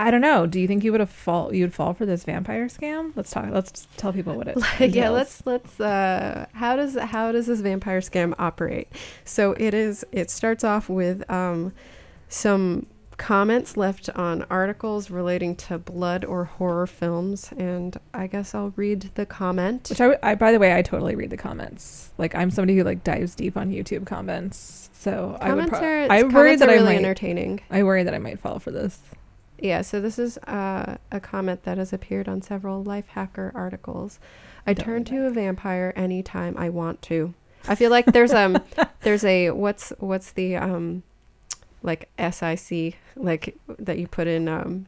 [0.00, 0.46] I don't know.
[0.46, 3.12] Do you think you would have fall you'd fall for this vampire scam?
[3.14, 5.78] Let's talk let's tell people what it Like, yeah, let's let's.
[5.78, 8.88] Uh, how does how does this vampire scam operate?
[9.24, 10.04] So it is.
[10.10, 11.72] It starts off with um,
[12.28, 12.86] some
[13.18, 19.10] comments left on articles relating to blood or horror films, and I guess I'll read
[19.16, 19.88] the comment.
[19.90, 22.10] Which I, I by the way, I totally read the comments.
[22.16, 24.88] Like I'm somebody who like dives deep on YouTube comments.
[24.94, 27.60] So I would Comments pro- are, I worry comments that are I really might entertaining.
[27.70, 28.98] I worry that I might fall for this.
[29.62, 34.18] Yeah, so this is uh, a comment that has appeared on several Lifehacker articles.
[34.66, 37.34] I Don't turn to a vampire anytime I want to.
[37.68, 38.58] I feel like there's um
[39.02, 41.02] there's a what's what's the um
[41.82, 44.86] like SIC like that you put in um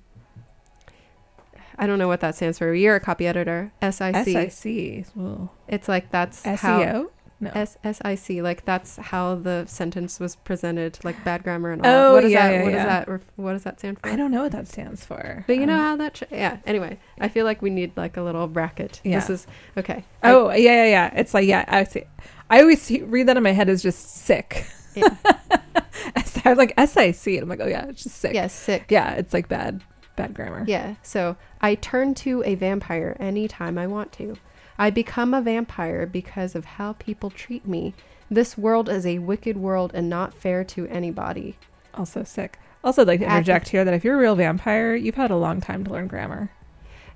[1.79, 2.73] I don't know what that stands for.
[2.75, 3.73] You're a copy editor.
[3.83, 4.53] SIC.
[4.53, 5.07] SIC.
[5.15, 7.11] Well, It's like that's how SEO?
[7.43, 7.51] No.
[7.55, 11.85] S S I C like that's how the sentence was presented like bad grammar and
[11.85, 11.93] all.
[11.93, 12.55] Oh, what is yeah, that?
[12.55, 12.77] yeah, what yeah.
[12.77, 13.21] does that?
[13.37, 14.09] What does that stand for?
[14.09, 15.45] I don't know what that stands for.
[15.49, 16.59] But you know Um, how that, sh- yeah.
[16.65, 19.01] Anyway, I feel like we need like a little bracket.
[19.05, 19.19] Yeah.
[19.19, 20.05] This is okay.
[20.23, 21.11] I- Oh, yeah, yeah, yeah.
[21.17, 22.05] It's like, yeah, I see.
[22.49, 24.65] I always read that in my head as just sick.
[24.95, 25.09] Yeah.
[26.45, 27.35] I was like SIC.
[27.35, 28.35] And I'm like, oh, yeah, it's just sick.
[28.35, 28.87] yeah, sick.
[28.89, 29.83] Yeah, it's like bad,
[30.17, 30.65] bad grammar.
[30.67, 30.97] Yeah.
[31.03, 34.37] So I turn to a vampire anytime I want to.
[34.79, 37.95] I become a vampire because of how people treat me.
[38.31, 41.57] This world is a wicked world and not fair to anybody.
[41.95, 42.59] Also sick.
[42.85, 45.31] Also, I'd like to At interject here that if you're a real vampire, you've had
[45.31, 46.51] a long time to learn grammar.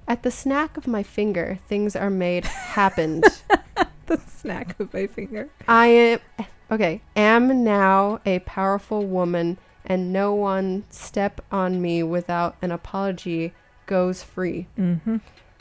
[0.07, 3.25] At the snack of my finger, things are made happened.
[4.07, 5.49] The snack of my finger.
[5.67, 6.21] I am
[6.71, 7.01] okay.
[7.17, 13.53] Am now a powerful woman, and no one step on me without an apology
[13.87, 14.69] goes free.
[14.79, 15.17] Mm-hmm.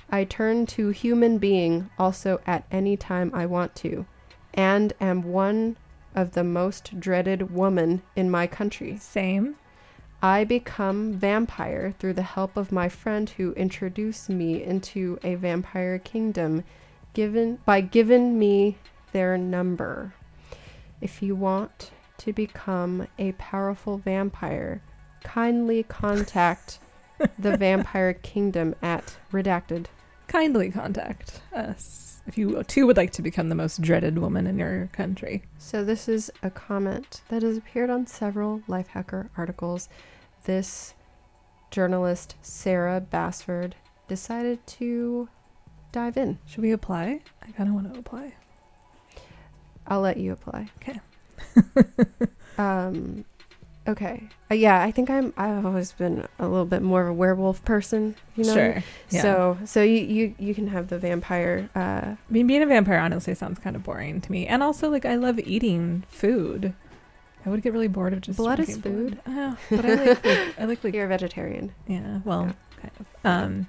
[0.10, 4.06] I turn to human being also at any time I want to,
[4.54, 5.78] and am one
[6.14, 8.98] of the most dreaded woman in my country.
[8.98, 9.56] Same.
[10.22, 16.00] I become vampire through the help of my friend who introduced me into a vampire
[16.00, 16.64] kingdom
[17.14, 18.78] given by giving me
[19.12, 20.14] their number.
[21.02, 24.82] If you want to become a powerful vampire,
[25.24, 26.80] kindly contact
[27.40, 29.88] the vampire kingdom at redacted.
[30.28, 34.58] Kindly contact us if you too would like to become the most dreaded woman in
[34.58, 35.44] your country.
[35.58, 39.90] So this is a comment that has appeared on several Lifehacker articles.
[40.46, 40.94] This
[41.72, 43.76] journalist Sarah Bassford
[44.08, 45.30] decided to
[45.92, 46.40] dive in.
[46.46, 47.22] Should we apply?
[47.42, 48.34] I kind of want to apply.
[49.88, 50.70] I'll let you apply.
[50.78, 51.00] Okay.
[52.58, 53.26] um
[53.88, 54.28] okay.
[54.52, 57.64] Uh, yeah, I think I'm I've always been a little bit more of a werewolf
[57.66, 58.54] person, you know.
[58.54, 58.84] Sure.
[59.10, 59.22] Yeah.
[59.22, 61.80] So so you you you can have the vampire uh
[62.16, 64.48] I mean, being a vampire honestly sounds kind of boring to me.
[64.48, 66.74] And also, like, I love eating food.
[67.46, 69.20] I would get really bored of just Blood is food.
[69.24, 69.38] blood.
[69.38, 71.74] Uh, but I like, like, I like, like, you're a vegetarian.
[71.88, 72.22] yeah.
[72.26, 72.54] Well, Yeah.
[72.82, 73.06] kind of.
[73.24, 73.68] Um,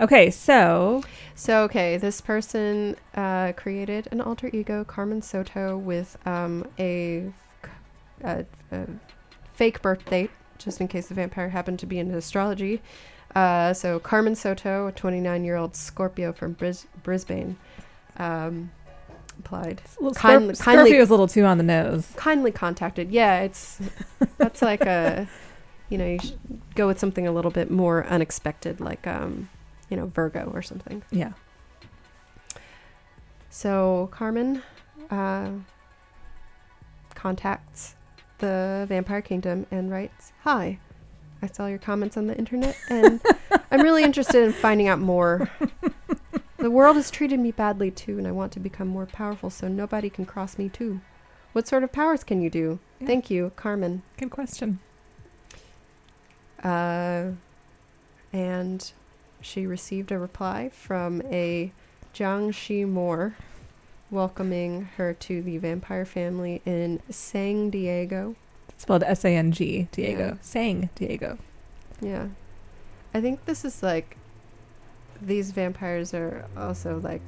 [0.00, 1.02] okay, so
[1.36, 7.32] So, okay, this person uh, created an alter ego, Carmen Soto, with um, a,
[8.24, 8.86] a, a
[9.54, 12.82] fake birth date, just in case the vampire happened to be into astrology.
[13.34, 17.56] Uh, so, Carmen Soto, a 29 year old Scorpio from Bris- Brisbane,
[18.16, 18.70] um,
[19.40, 19.82] applied.
[20.00, 22.12] well, Kindly- Scorp- kindly- Scorpio's a little too on the nose.
[22.16, 23.10] Kindly contacted.
[23.10, 23.80] Yeah, it's
[24.38, 25.26] that's like a,
[25.88, 26.38] you know, you should
[26.76, 29.48] go with something a little bit more unexpected, like, um,
[29.90, 31.02] you know, Virgo or something.
[31.10, 31.32] Yeah.
[33.50, 34.62] So Carmen
[35.10, 35.50] uh,
[37.14, 37.93] contacts
[38.38, 40.78] the Vampire Kingdom and writes, "Hi,
[41.42, 43.20] I saw your comments on the internet, and
[43.70, 45.50] I'm really interested in finding out more.
[46.56, 49.68] The world has treated me badly too, and I want to become more powerful so
[49.68, 51.00] nobody can cross me too.
[51.52, 52.78] What sort of powers can you do?
[53.00, 53.06] Yeah.
[53.06, 54.80] Thank you, Carmen." Good question.
[56.62, 57.32] Uh,
[58.32, 58.92] and
[59.42, 61.72] she received a reply from a
[62.14, 63.34] Jiang Shi Moore
[64.14, 68.36] welcoming her to the vampire family in San Diego.
[68.70, 70.26] It's spelled S A N G, Diego.
[70.28, 70.34] Yeah.
[70.40, 71.38] Sang Diego.
[72.00, 72.28] Yeah.
[73.12, 74.16] I think this is like
[75.20, 77.22] these vampires are also like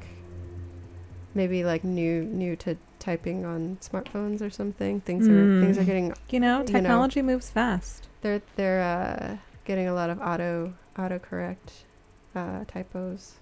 [1.34, 5.01] maybe like new new to typing on smartphones or something.
[5.03, 5.87] Things are things are Mm.
[5.87, 6.64] getting You know, You know.
[6.64, 8.09] technology moves fast.
[8.22, 11.84] They're they're uh, getting a lot of auto autocorrect
[12.34, 13.34] uh, typos.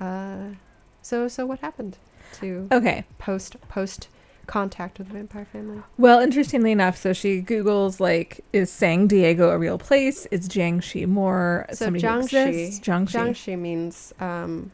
[0.00, 0.54] Uh,
[1.02, 1.98] so so what happened
[2.34, 3.04] to Okay.
[3.18, 4.08] post post
[4.46, 5.82] contact with the vampire family?
[5.96, 10.26] Well, interestingly enough, so she Googles like, is Sang Diego a real place?
[10.30, 12.80] Is Jiang Shi Moore So somebody who Jiang Shi- exists?
[12.86, 13.18] Jiang Shi.
[13.18, 14.72] Jiangxi means um,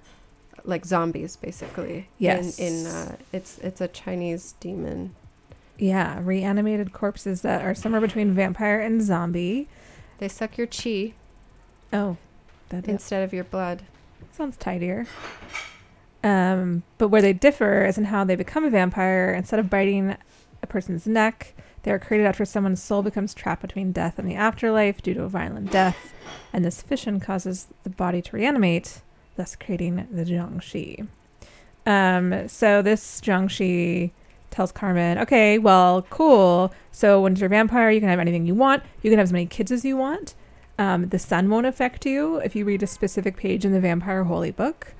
[0.65, 2.09] like zombies, basically.
[2.19, 2.59] Yes.
[2.59, 5.15] In, in uh, it's it's a Chinese demon.
[5.79, 9.69] Yeah, reanimated corpses that are somewhere between vampire and zombie.
[10.19, 11.13] They suck your chi
[11.93, 12.17] Oh,
[12.71, 13.83] that instead of your blood.
[14.33, 15.07] sounds tidier.
[16.25, 19.33] Um, but where they differ is in how they become a vampire.
[19.33, 20.17] Instead of biting
[20.63, 24.35] a person's neck, they are created after someone's soul becomes trapped between death and the
[24.35, 26.13] afterlife due to a violent death,
[26.53, 29.01] and this fission causes the body to reanimate,
[29.37, 31.05] thus creating the Jiang Shi.
[31.87, 34.13] Um, so this Jiang Shi
[34.51, 36.73] tells Carmen, "Okay, well, cool.
[36.91, 38.83] So when you're a vampire, you can have anything you want.
[39.03, 40.35] You can have as many kids as you want.
[40.79, 44.25] Um, the sun won't affect you if you read a specific page in the Vampire
[44.25, 44.95] Holy Book.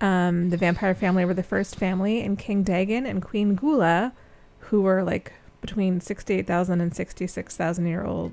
[0.00, 4.12] Um, the vampire family were the first family and King Dagon and Queen Gula,
[4.58, 8.32] who were like between 68,000 and 66,000 year old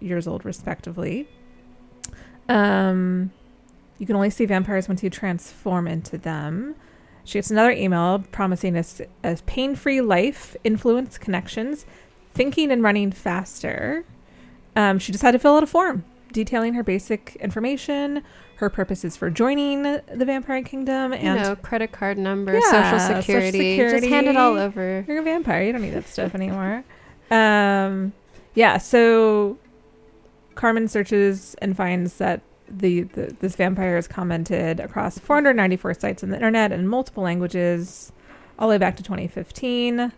[0.00, 1.28] years old respectively.
[2.48, 3.30] Um,
[3.98, 6.74] you can only see vampires once you transform into them.
[7.24, 11.86] She gets another email promising us a pain-free life, influence, connections,
[12.34, 14.04] thinking and running faster.
[14.74, 18.22] Um, she decided to fill out a form detailing her basic information,
[18.62, 22.98] her purposes for joining the Vampire Kingdom, You and know, credit card number, Yeah, social,
[23.00, 23.76] social security.
[23.76, 25.04] Just hand it all over.
[25.06, 25.64] You're a vampire.
[25.64, 26.84] You don't need that stuff anymore.
[27.30, 28.12] Um,
[28.54, 28.78] yeah.
[28.78, 29.58] So
[30.54, 36.30] Carmen searches and finds that the, the this vampire is commented across 494 sites on
[36.30, 38.12] the internet in multiple languages,
[38.58, 40.12] all the way back to 2015.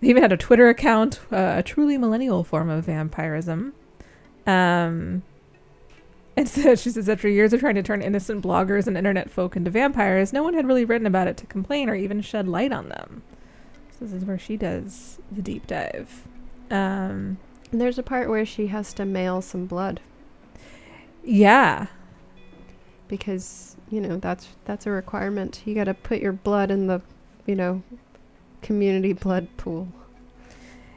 [0.00, 3.74] They even had a Twitter account, uh, a truly millennial form of vampirism.
[4.46, 5.22] Um,
[6.42, 9.56] and so she says, after years of trying to turn innocent bloggers and internet folk
[9.56, 12.72] into vampires, no one had really written about it to complain or even shed light
[12.72, 13.22] on them.
[13.90, 16.22] So this is where she does the deep dive.
[16.70, 17.38] Um,
[17.72, 20.00] And there's a part where she has to mail some blood
[21.24, 21.86] yeah,
[23.06, 25.62] because you know that's that's a requirement.
[25.66, 27.02] You got to put your blood in the,
[27.46, 27.82] you know,
[28.62, 29.88] community blood pool.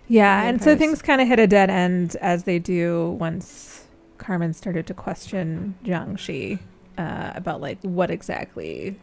[0.07, 3.80] yeah, and so things kind of hit a dead end as they do once
[4.22, 6.59] Carmen started to question Jiang Shi
[6.97, 8.97] uh, about like what exactly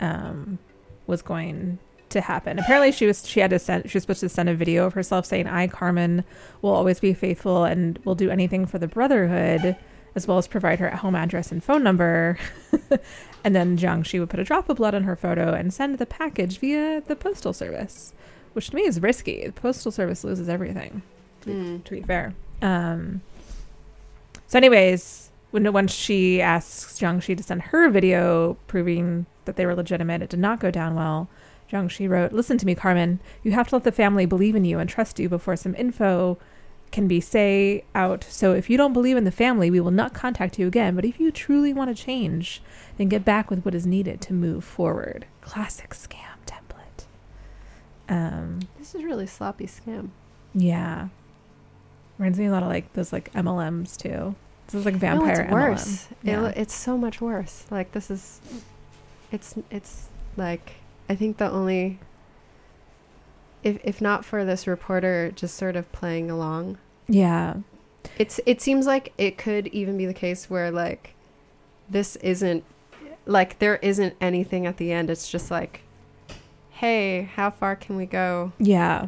[0.00, 0.58] um,
[1.06, 1.78] was going
[2.10, 2.58] to happen.
[2.58, 4.92] Apparently, she was she had to send she was supposed to send a video of
[4.94, 6.24] herself saying, "I, Carmen,
[6.60, 9.76] will always be faithful and will do anything for the Brotherhood."
[10.16, 12.36] As well as provide her at home address and phone number.
[13.44, 15.98] and then Jiang Shi would put a drop of blood on her photo and send
[15.98, 18.12] the package via the postal service,
[18.54, 19.46] which to me is risky.
[19.46, 21.02] The postal service loses everything,
[21.42, 21.84] to, Mm.
[21.84, 22.34] to be fair.
[22.60, 23.20] Um,
[24.50, 29.64] so, anyways, when once she asks Jiang Shi to send her video proving that they
[29.64, 31.28] were legitimate, it did not go down well.
[31.70, 33.20] Jiang Shi wrote, "Listen to me, Carmen.
[33.44, 36.36] You have to let the family believe in you and trust you before some info
[36.90, 38.24] can be say out.
[38.28, 40.96] So if you don't believe in the family, we will not contact you again.
[40.96, 42.60] But if you truly want to change,
[42.98, 45.26] then get back with what is needed to move forward.
[45.40, 47.04] Classic scam template.
[48.08, 50.08] Um, This is really sloppy scam.
[50.52, 51.08] yeah.
[52.20, 54.34] Reminds me a lot of like those like MLMs too.
[54.66, 55.36] This is like vampire.
[55.36, 56.08] no, it's worse.
[56.22, 56.50] MLM.
[56.50, 57.64] It, it's so much worse.
[57.70, 58.42] Like this is,
[59.32, 60.74] it's it's like
[61.08, 61.98] I think the only.
[63.62, 66.76] If if not for this reporter just sort of playing along,
[67.08, 67.54] yeah.
[68.18, 71.14] it's it seems like it could even be the case where like,
[71.88, 72.64] this isn't,
[73.24, 75.08] like there isn't anything at the end.
[75.08, 75.84] It's just like,
[76.68, 78.52] hey, how far can we go?
[78.58, 79.06] Yeah.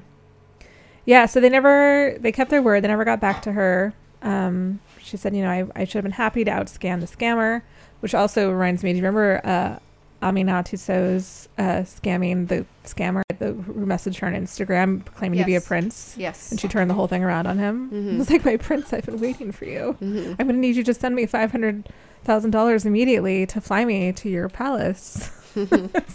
[1.05, 2.83] Yeah, so they never they kept their word.
[2.83, 3.93] They never got back to her.
[4.23, 7.63] Um, she said, you know, I, I should have been happy to outscam the scammer,
[8.01, 9.79] which also reminds me, do you remember uh
[10.25, 15.57] Aminatou Sow's uh scamming the scammer the who messaged her on Instagram claiming to be
[15.57, 16.53] a prince Yes.
[16.53, 17.91] and she turned the whole thing around on him?
[17.91, 18.15] Mhm.
[18.15, 19.97] It was like my prince, I've been waiting for you.
[20.01, 20.37] Mhm.
[20.39, 21.89] I'm gonna need you to send me five hundred
[22.23, 25.31] thousand dollars immediately to fly me to your palace.
[25.57, 25.69] So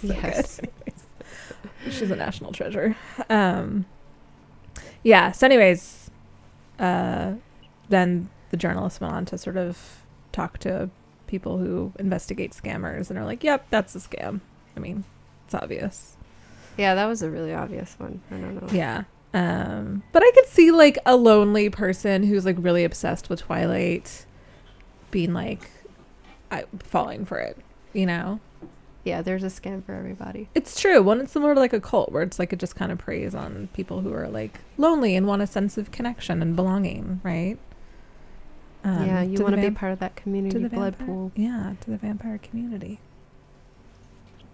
[0.03, 0.61] yes.
[1.91, 2.95] She's a national treasure.
[3.29, 3.85] Um,
[5.07, 5.31] yeah.
[5.31, 6.11] So, anyways,
[6.79, 7.35] uh,
[7.87, 10.03] then the journalist went on to sort of
[10.33, 10.89] talk to
[11.27, 14.41] people who investigate scammers and are like, "Yep, that's a scam."
[14.75, 15.05] I mean,
[15.45, 16.17] it's obvious.
[16.75, 18.21] Yeah, that was a really obvious one.
[18.29, 18.67] I don't know.
[18.69, 19.03] Yeah.
[19.33, 24.25] Um, but I could see like a lonely person who's like really obsessed with Twilight
[25.09, 25.69] being like,
[26.51, 27.57] I, falling for it.
[27.93, 28.41] You know.
[29.07, 30.49] Yeah, there's a scam for everybody.
[30.53, 31.01] It's true.
[31.01, 33.33] One, it's similar to like a cult where it's like it just kind of preys
[33.33, 37.57] on people who are like lonely and want a sense of connection and belonging, right?
[38.83, 41.31] Um, yeah, you want to be part of that community to the blood vampire- pool.
[41.35, 42.99] Yeah, to the vampire community.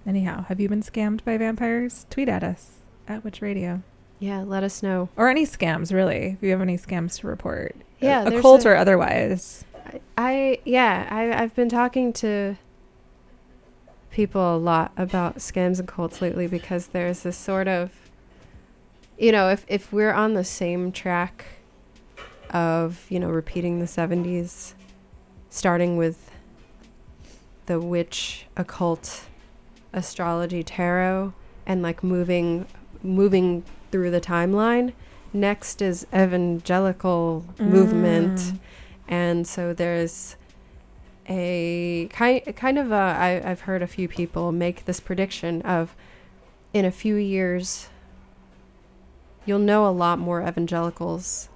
[0.05, 2.05] Anyhow, have you been scammed by vampires?
[2.09, 3.81] Tweet at us at Witch Radio
[4.19, 5.09] Yeah, let us know.
[5.15, 6.31] or any scams really.
[6.37, 9.65] If you have any scams to report, Yeah, a a- or otherwise.
[9.85, 12.55] I, I yeah, I I've been talking to
[14.13, 17.91] people a lot about scams and cults lately because there's this sort of
[19.17, 21.45] you know, if if we're on the same track
[22.49, 24.73] of, you know, repeating the 70s
[25.49, 26.31] starting with
[27.67, 29.25] the witch occult
[29.93, 31.33] astrology tarot
[31.65, 32.65] and like moving
[33.03, 34.93] moving through the timeline
[35.31, 38.59] next is evangelical movement Mm.
[39.07, 40.35] and so there's
[41.27, 45.95] a kind kind of a, I, I've heard a few people make this prediction of
[46.73, 47.87] in a few years
[49.45, 51.49] you'll know a lot more evangelicals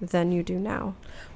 [0.00, 0.94] than you do now.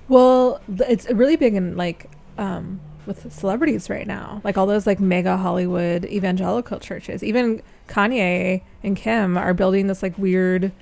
[0.09, 4.41] Well, it's really big in like um, with celebrities right now.
[4.45, 7.23] Like all those like mega Hollywood evangelical churches.
[7.23, 10.73] Even Kanye and Kim are building this like weird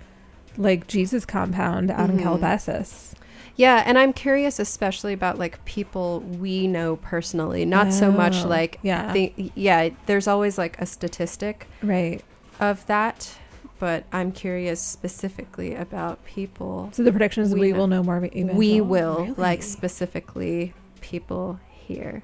[0.56, 2.22] like Jesus compound out in Mhm.
[2.22, 3.11] Calabasas.
[3.56, 8.48] Yeah, and I'm curious especially about like people we know personally, not so much Oh,
[8.48, 9.12] like yeah.
[9.12, 12.22] the yeah, there's always like a statistic Right.
[12.60, 13.34] of that,
[13.78, 18.02] but I'm curious specifically about people So the prediction is We we, know- will know
[18.02, 18.20] more.
[18.20, 19.34] We will Really?
[19.36, 22.22] like specifically people here.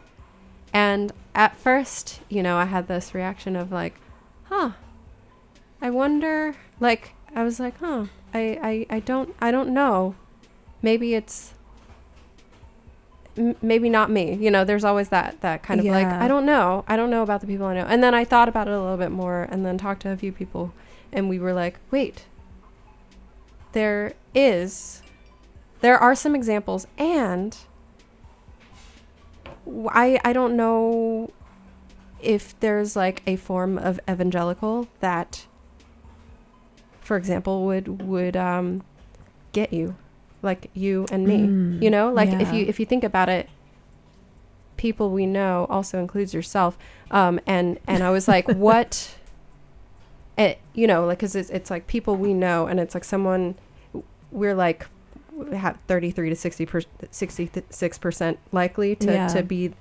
[0.72, 3.94] And at first, you know, I had this reaction of like,
[4.44, 4.72] huh.
[5.80, 8.06] I wonder like I was like, huh.
[8.32, 10.14] I I, I don't I don't know.
[10.82, 11.54] Maybe it's
[13.36, 14.34] m- maybe not me.
[14.34, 16.84] You know, there's always that that kind of like I don't know.
[16.86, 17.86] I don't know about the people I know.
[17.86, 20.16] And then I thought about it a little bit more and then talked to a
[20.16, 20.72] few people
[21.12, 22.26] and we were like, "Wait.
[23.72, 25.02] There is
[25.80, 27.56] there are some examples and
[29.90, 31.30] I, I don't know
[32.20, 35.46] if there's like a form of evangelical that
[37.00, 38.82] for example would would um
[39.52, 39.94] get you
[40.42, 42.12] like you and me Mm, you know?
[42.12, 43.48] Like if you if you think about it
[44.76, 46.78] people we know also includes yourself.
[47.10, 49.14] Um and and i was like what
[50.36, 53.56] it you know like because it's, it's like people we know and it's like someone
[54.30, 54.86] we're like
[55.32, 56.80] we have 33 to 60 per,
[57.10, 59.26] 66 percent likely to, Yeah.
[59.28, 59.72] to be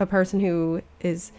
[0.00, 1.32] a person who is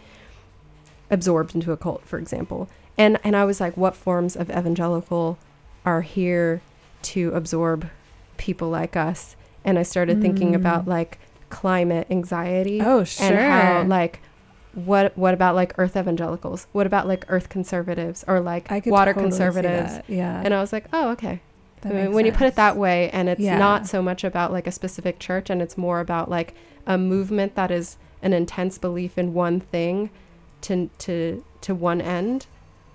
[1.10, 2.70] absorbed into a cult for example.
[2.98, 5.38] And and i was like what forms of evangelical
[5.86, 6.62] are here
[7.04, 7.90] to absorb
[8.38, 9.36] people like us
[9.66, 10.56] and i started thinking Mm.
[10.56, 11.20] about like
[11.50, 13.26] climate anxiety Oh sure.
[13.28, 14.20] and how like
[14.74, 19.30] what what about like earth evangelicals what about like earth conservatives or like water totally
[19.32, 20.00] conservatives.
[20.08, 20.42] Yeah.
[20.44, 21.42] and i was like oh okay
[21.86, 23.58] I mean, when you put it that way and it's Yeah.
[23.60, 26.54] not so much about like a specific church and it's more about like
[26.88, 30.10] a movement that is an intense belief in one thing
[30.62, 32.48] to to to one end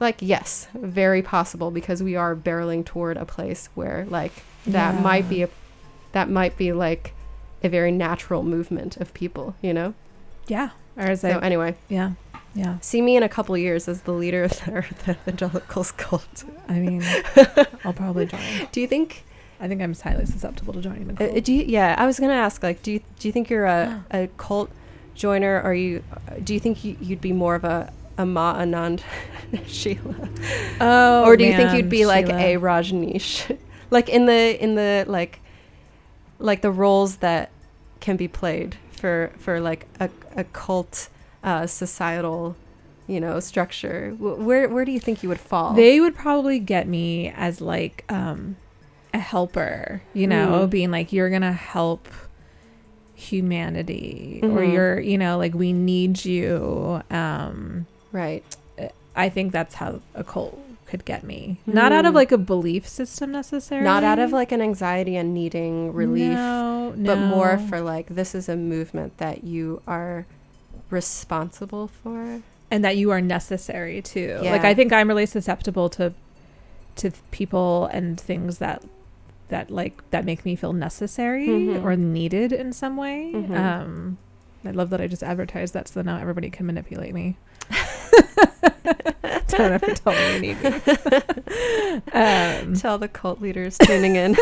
[0.03, 4.33] like yes very possible because we are barreling toward a place where like
[4.67, 5.01] that Yeah.
[5.01, 5.49] might be a
[6.13, 7.15] that might be like
[7.63, 9.95] a very natural movement of people you know
[10.49, 10.71] Yeah.
[10.97, 12.13] Or as so I anyway yeah.
[12.55, 12.79] Yeah.
[12.81, 16.75] see me in a couple years as the leader of the Earth Evangelicals cult I
[16.75, 17.03] mean,
[17.85, 18.41] I'll probably join.
[18.73, 19.25] do you think
[19.61, 21.45] I think I'm highly susceptible to joining the Uh, cult.
[21.45, 22.63] do you, yeah, I was gonna ask.
[22.65, 24.71] Like, do you do you think you're a, a cult
[25.15, 26.03] joiner, or you
[26.43, 27.93] do you think you'd be more of a
[28.23, 29.03] a Ma Anand
[29.67, 30.29] Sheila,
[30.81, 32.39] oh, or do you think you'd be like Sheila.
[32.39, 33.59] a Rajneesh,
[33.91, 35.41] like in the in the like
[36.39, 37.51] like the roles that
[38.01, 41.09] can be played for for like a a cult
[41.45, 42.57] uh, societal,
[43.07, 44.11] you know, structure?
[44.19, 45.75] Wh- Where where do you think you would fall?
[45.75, 48.57] They would probably get me as like um
[49.15, 50.71] a helper, you know, Mm.
[50.71, 52.09] being like you're going to help
[53.15, 54.73] humanity or Mhm.
[54.73, 57.03] you're, you know, like we need you.
[57.11, 58.45] Um right.
[59.15, 61.59] I think that's how a cult could get me.
[61.67, 62.17] Not out of Mm.
[62.17, 63.85] like a belief system necessarily.
[63.85, 66.33] Not out of like an anxiety and needing relief.
[66.33, 70.25] No, but more for like this is a movement that you are
[70.91, 72.41] responsible for.
[72.71, 74.41] and that you are necessary too.
[74.43, 74.51] Yeah.
[74.53, 76.15] Like I think I'm really susceptible to
[76.97, 78.83] to people and things that
[79.49, 81.85] that like that make me feel necessary Mhm.
[81.85, 83.31] or needed in some way.
[83.35, 83.51] Mhm.
[83.59, 84.17] Um
[84.65, 87.37] I love that I just advertised that so now everybody can manipulate me.
[89.49, 90.71] Don't ever tell me you need me.
[92.13, 94.33] um, Tell the cult leaders tuning in.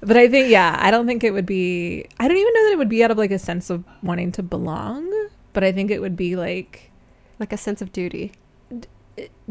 [0.00, 2.06] but I think yeah, I don't think it would be.
[2.20, 4.32] I don't even know that it would be out of like a sense of wanting
[4.32, 5.10] to belong,
[5.52, 6.90] but I think it would be like
[7.38, 8.32] like a sense of duty.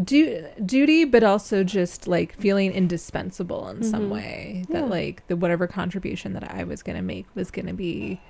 [0.01, 4.09] du- duty but also just like feeling indispensable in some Mhm.
[4.13, 4.81] way Yeah.
[4.81, 8.21] that like the whatever contribution that i was going to make was going to be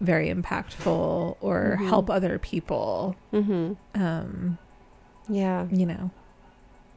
[0.00, 1.88] very impactful or Mhm.
[1.88, 3.72] help other people Mm-hmm.
[4.02, 4.58] um
[5.28, 5.66] Yeah.
[5.70, 6.10] you know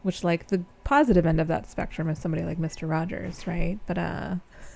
[0.04, 3.98] which like the positive end of that spectrum is somebody like mr rogers right but
[3.98, 4.36] uh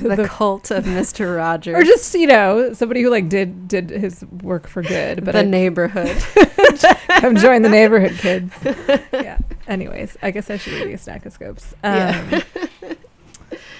[0.00, 1.36] The, the- cult of Mr.
[1.44, 1.74] Rogers.
[1.74, 5.40] or just you know somebody who like did did his work for good but the
[5.40, 6.16] I- neighborhood.
[7.20, 8.52] Come join the neighborhood, kids.
[9.12, 9.38] yeah.
[9.66, 11.72] Anyways, I guess I should read you snackoscopes.
[11.82, 12.42] Um,
[12.82, 12.94] Yeah.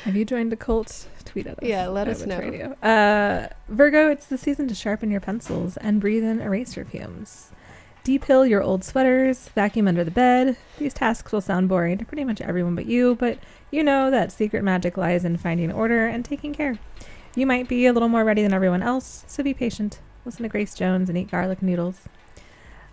[0.05, 1.07] have you joined a cult?
[1.35, 1.69] Tweet at us.
[1.69, 2.39] Yeah, let us know.
[2.39, 2.75] Radio.
[2.81, 7.51] Uh, Virgo, it's the season to sharpen your pencils and breathe in eraser fumes.
[8.05, 10.57] Depill your old sweaters, vacuum under the bed.
[10.79, 13.41] These tasks will sound boring to pretty much everyone but you, but
[13.73, 16.79] you know that secret magic lies in finding order and taking care.
[17.35, 19.99] You might be a little more ready than everyone else, so be patient.
[20.25, 22.03] Listen to Grace Jones and eat garlic noodles.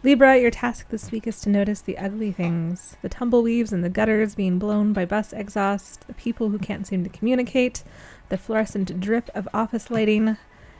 [0.04, 3.90] Libra, your task this week is to notice the ugly things the tumbleweaves in the
[3.90, 7.84] gutters being blown by bus exhaust, the people who can't seem to communicate,
[8.32, 10.38] the fluorescent drip of office lighting.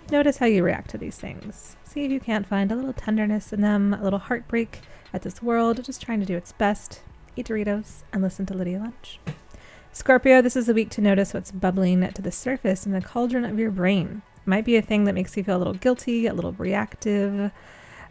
[0.10, 1.76] Notice how you react to these things.
[1.84, 4.80] See if you can't find a little tenderness in them, a little heartbreak
[5.14, 7.02] at this world just trying to do its best.
[7.36, 9.20] Eat Doritos and listen to Lydia Lunch.
[9.92, 13.44] Scorpio, this is a week to notice what's bubbling to the surface in the cauldron
[13.44, 14.22] of your brain.
[14.38, 17.52] It might be a thing that makes you feel a little guilty, a little reactive.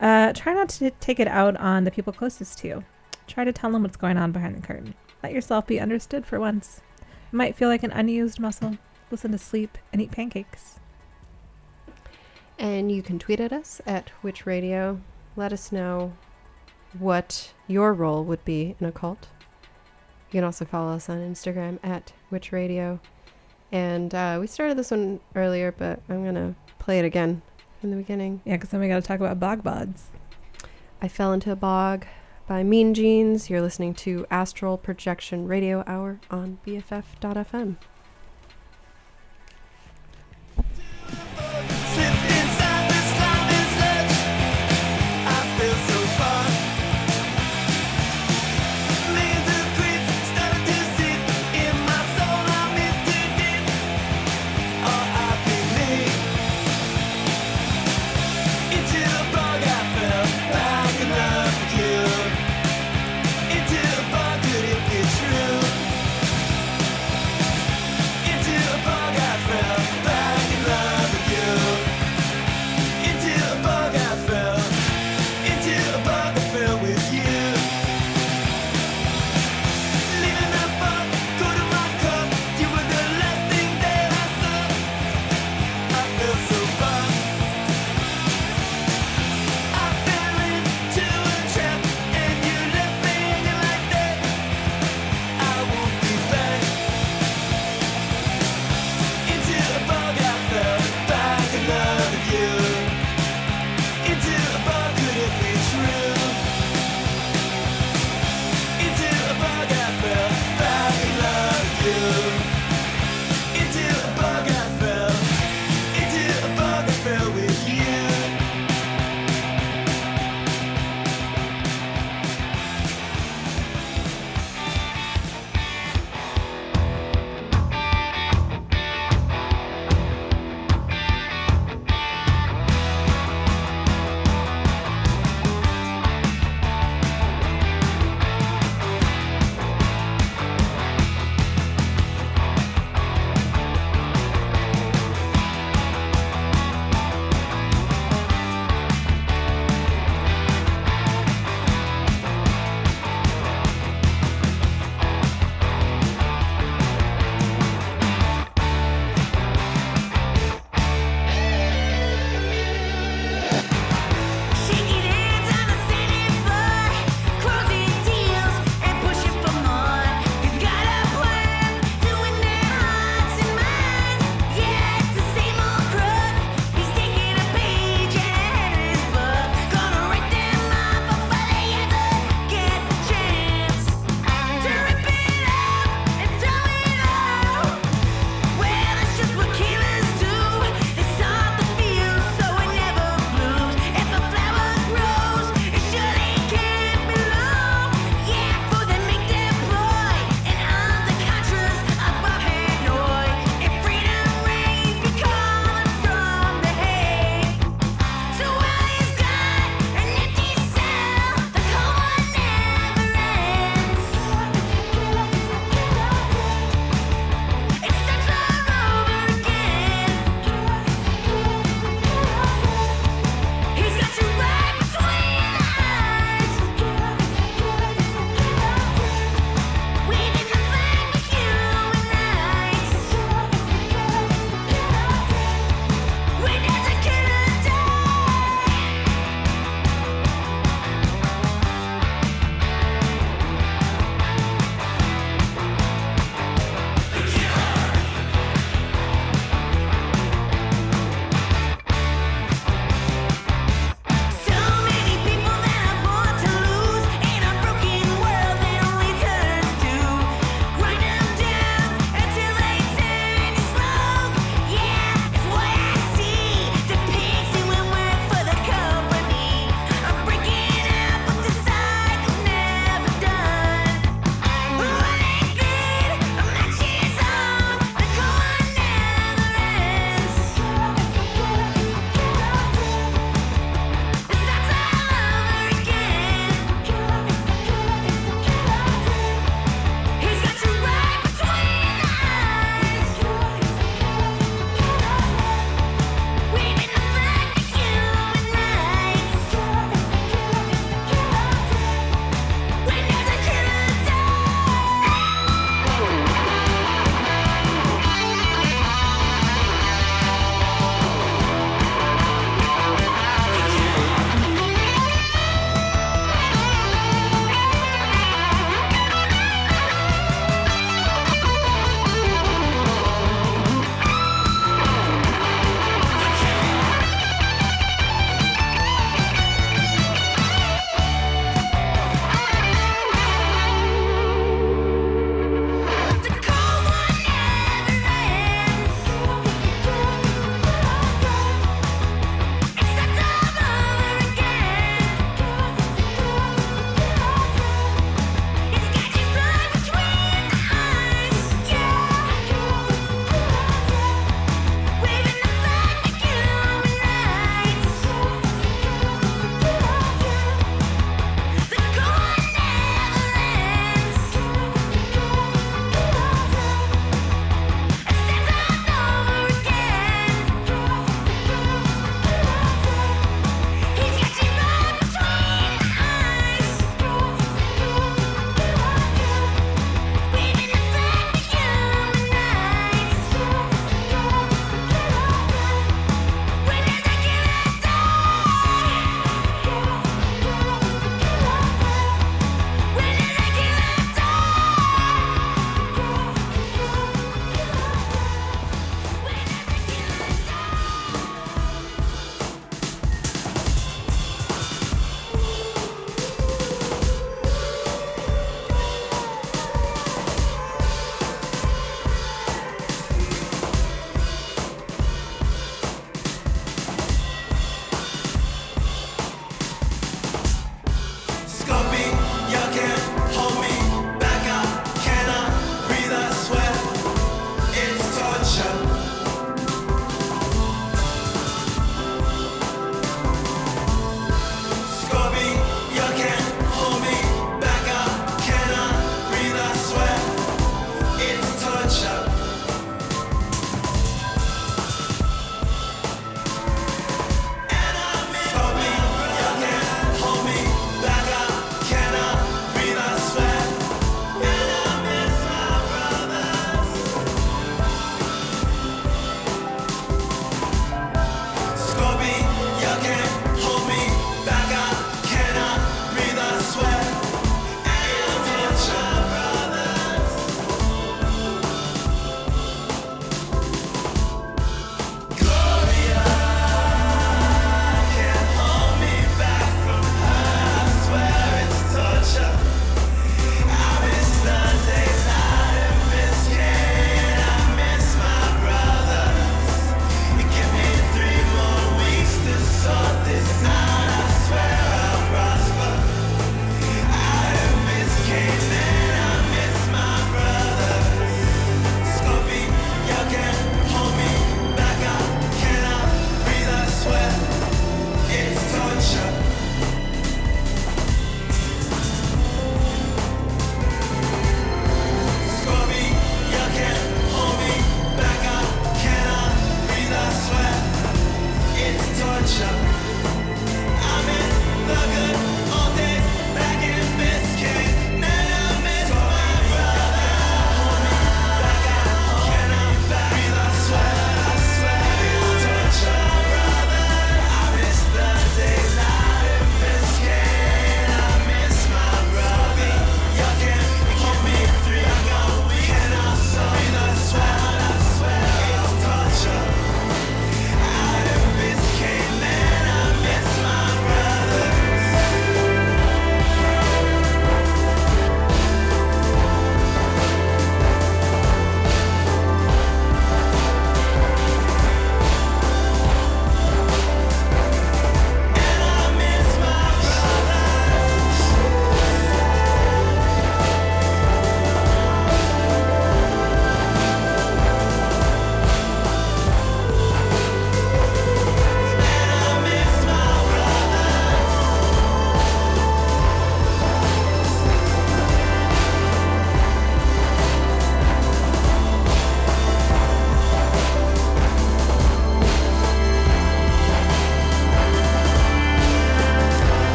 [0.00, 2.84] Uh, try not to take it out on the people closest to you.
[3.26, 4.94] Try to tell them what's going on behind the curtain.
[5.22, 6.80] Let yourself be understood for once.
[7.30, 8.78] It might feel like an unused muscle.
[9.10, 10.80] Listen to sleep and eat pancakes.
[12.58, 15.00] And you can tweet at us at Witch Radio.
[15.36, 16.14] Let us know
[16.98, 19.28] what your role would be in a cult.
[20.30, 23.00] You can also follow us on Instagram at Witch Radio.
[23.70, 27.42] And uh, we started this one earlier, but I'm going to play it again
[27.80, 28.40] from the beginning.
[28.44, 30.04] Yeah, because then we got to talk about bog bods.
[31.00, 32.06] I Fell Into a Bog
[32.46, 33.50] by Mean Jeans.
[33.50, 37.76] You're listening to Astral Projection Radio Hour on BFF.fm.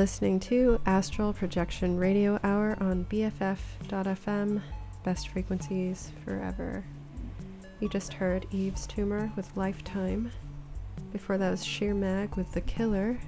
[0.00, 4.62] listening to Astral Projection Radio Hour on BFF.fm,
[5.04, 6.86] best frequencies forever.
[7.80, 10.32] You just heard Yves Tumor with Lifetime.
[11.12, 13.18] Before that was Sheer Mag with The Killer.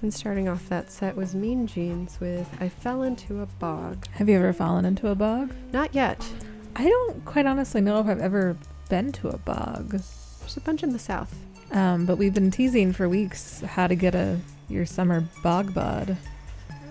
[0.00, 4.08] And starting off that set was Mean Jeans with I Fell Into a Bog.
[4.14, 5.54] Have you ever fallen into a bog?
[5.72, 6.28] Not yet.
[6.74, 8.56] I don't quite honestly know if I've ever
[8.88, 9.90] been to a bog.
[9.90, 11.32] There's a bunch in the south.
[11.70, 16.16] Um, but we've been teasing for weeks how to get a your summer bog bod.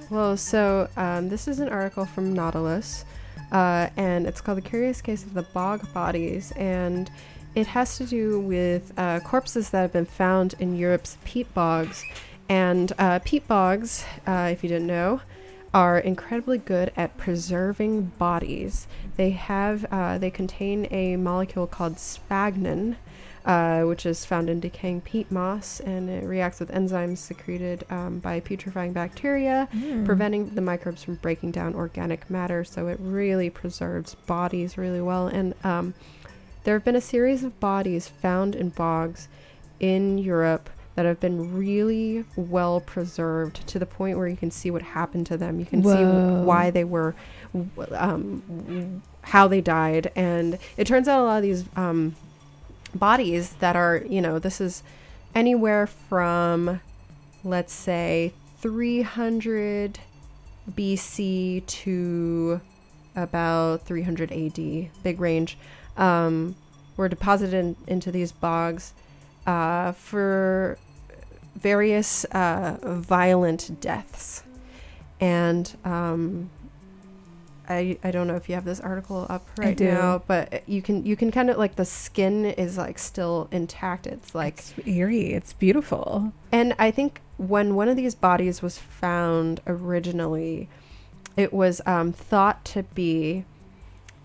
[0.09, 3.05] Well, so um, this is an article from Nautilus,
[3.51, 7.09] uh, and it's called The Curious Case of the Bog Bodies, and
[7.55, 12.03] it has to do with uh, corpses that have been found in Europe's peat bogs.
[12.49, 15.21] And uh, peat bogs, uh, if you didn't know,
[15.73, 18.87] are incredibly good at preserving bodies.
[19.15, 22.97] They have, uh, they contain a molecule called sphagnum,
[23.45, 28.19] uh, which is found in decaying peat moss, and it reacts with enzymes secreted um,
[28.19, 29.67] by putrefying bacteria,
[30.05, 32.63] preventing the microbes from breaking down organic matter.
[32.63, 35.27] So it really preserves bodies really well.
[35.27, 35.93] And um,
[36.63, 39.27] there have been a series of bodies found in bogs
[39.79, 44.69] in Europe that have been really well preserved to the point where you can see
[44.69, 45.59] what happened to them.
[45.59, 47.15] You can see why they were,
[47.93, 52.15] um, how they died, and it turns out a lot of these um,
[52.95, 54.83] bodies that are, you know, this is
[55.33, 56.81] anywhere from,
[57.43, 59.99] let's say, 300
[60.69, 62.61] BC to
[63.15, 65.57] about 300 AD, big range,
[65.97, 66.55] um,
[66.97, 68.93] were deposited in, into these bogs
[69.47, 70.77] uh, for
[71.55, 74.43] various uh, violent deaths.
[75.19, 76.49] And um,
[77.69, 81.05] I, I don't know if you have this article up right now, but you can
[81.05, 84.07] you can kind of like the skin is like still intact.
[84.07, 85.33] It's like It's eerie.
[85.33, 86.33] It's beautiful.
[86.51, 90.69] and I think when one of these bodies was found originally,
[91.37, 93.45] it was um, thought to be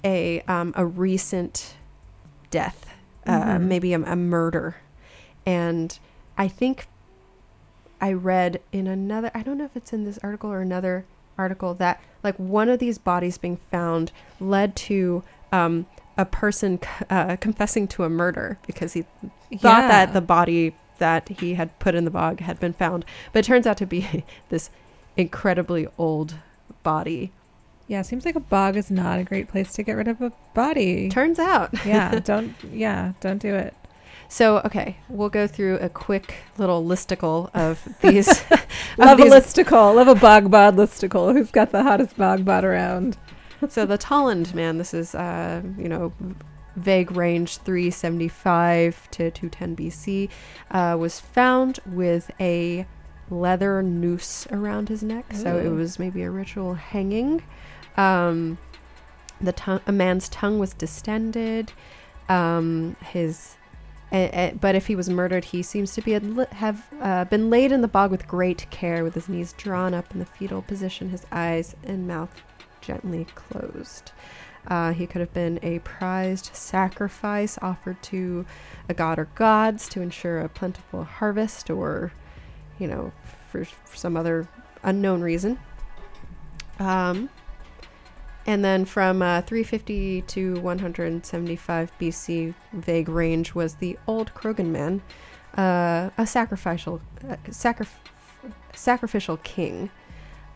[0.04, 1.74] a um, a recent
[2.50, 2.92] death,
[3.26, 3.62] uh, Mhm.
[3.62, 4.76] maybe a, a murder,
[5.44, 5.98] and
[6.38, 6.86] I think
[8.00, 9.30] I read in another.
[9.34, 11.04] I don't know if it's in this article or another
[11.38, 15.22] article that like one of these bodies being found led to
[15.52, 15.86] um,
[16.18, 19.88] a person c- uh, confessing to a murder because he thought Yeah.
[19.88, 23.44] that the body that he had put in the bog had been found, but it
[23.44, 24.70] turns out to be this
[25.16, 26.34] incredibly old
[26.82, 27.32] body.
[27.88, 30.32] Yeah, seems like a bog is not a great place to get rid of a
[30.54, 31.08] body.
[31.08, 31.70] Turns out.
[31.86, 33.74] yeah, don't yeah, don't do it.
[34.28, 38.28] So, okay, we'll go through a quick little listicle of these.
[38.28, 38.66] of
[38.98, 39.94] Love a these- listicle.
[39.94, 41.32] Love a bog bod listicle.
[41.32, 43.16] Who's got the hottest bog bod around?
[43.68, 46.12] so the Tolland man, this is, uh, you know,
[46.76, 50.28] vague range 375 to 210 BC,
[50.70, 52.86] uh, was found with a
[53.30, 55.24] leather noose around his neck.
[55.34, 57.42] So it was maybe a ritual hanging.
[57.96, 58.58] Um,
[59.40, 61.72] the tongue, a man's tongue was distended.
[62.28, 63.55] Um, his,
[64.12, 66.12] eh, eh, but if he was murdered, he seems to be
[66.52, 70.12] have uh, been laid in the bog with great care, with his knees drawn up
[70.12, 72.42] in the fetal position, his eyes and mouth
[72.80, 74.12] gently closed.
[74.68, 78.44] Uh, he could have been a prized sacrifice offered to
[78.88, 82.12] a god or gods to ensure a plentiful harvest, or,
[82.78, 83.12] you know,
[83.48, 84.48] for, for some other
[84.82, 85.58] unknown reason.
[86.78, 87.30] Um,
[88.46, 95.02] and then from uh, 350 to 175 BC, vague range was the old Croghan man,
[95.56, 97.88] uh, a sacrificial, uh, sacrif-
[98.72, 99.90] sacrificial king.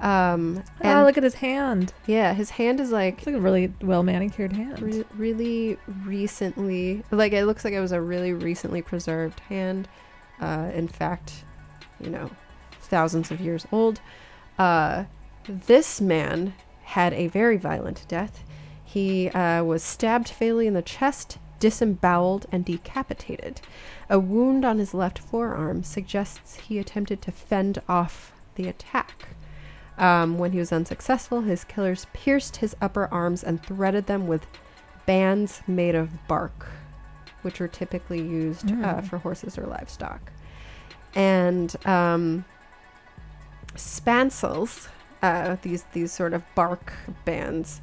[0.01, 1.93] Um, and Ah, look at his hand.
[2.07, 4.81] yeah, his hand is like It's like a really well manicured hand.
[4.81, 5.77] re- really
[6.07, 9.89] recently, like it looks like it was a really recently preserved hand.
[10.41, 11.45] Uh, in fact,
[12.01, 12.31] you know,
[12.81, 14.01] thousands of years old.
[14.59, 15.05] Uh,
[15.47, 16.55] this man
[16.91, 18.43] had a very violent death.
[18.85, 23.61] He uh, was stabbed fatally in the chest, disemboweled, and decapitated.
[24.09, 29.29] A wound on his left forearm suggests he attempted to fend off the attack.
[29.99, 34.47] Um, when he was unsuccessful, his killers pierced his upper arms and threaded them with
[35.07, 36.67] bands made of bark,
[37.43, 39.05] which were typically used uh, Mm.
[39.05, 40.33] for horses or livestock.
[41.15, 42.45] And um,
[43.77, 44.89] spancels,
[45.23, 46.93] uh, these these sort of bark
[47.25, 47.81] bands,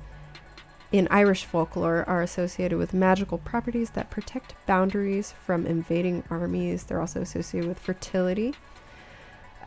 [0.92, 6.84] in Irish folklore are associated with magical properties that protect boundaries from invading armies.
[6.84, 8.56] They're also associated with fertility.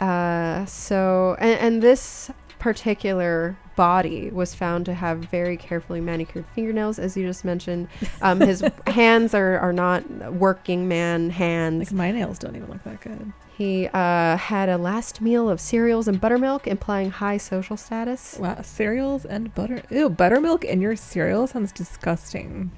[0.00, 6.98] Uh, so, and, and this particular body was found to have very carefully manicured fingernails,
[6.98, 7.88] as you just mentioned.
[8.22, 11.90] Um, his hands are, are not working man hands.
[11.90, 13.32] Like my nails don't even look that good.
[13.60, 18.38] He uh, had a last meal of cereals and buttermilk, implying high social status.
[18.40, 19.82] Wow, cereals and butter.
[19.90, 22.70] Ew, buttermilk in your cereal sounds disgusting.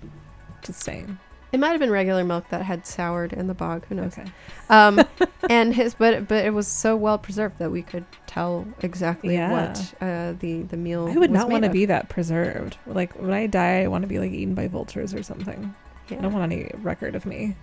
[0.61, 1.21] Just saying.
[1.53, 3.87] It might have been regular milk that had soured in the bog.
[3.87, 4.19] Who knows?
[4.19, 4.29] Okay.
[4.71, 5.01] Um,
[5.49, 9.53] and his, but but it was so well preserved that we could tell exactly Yeah.
[9.53, 11.07] what uh, the the meal.
[11.07, 12.77] I would not want to be that preserved.
[12.89, 15.77] Like when I die, I want to be like eaten by vultures or something.
[16.11, 17.55] I don't want any record of me.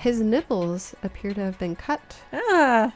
[0.00, 2.94] His nipples appear to have been cut, Ah,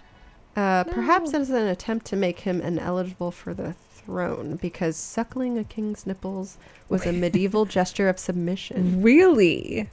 [0.56, 1.40] uh, perhaps No.
[1.40, 6.56] as an attempt to make him ineligible for the throne, because suckling a king's nipples
[6.88, 9.02] was a medieval gesture of submission.
[9.02, 9.88] really?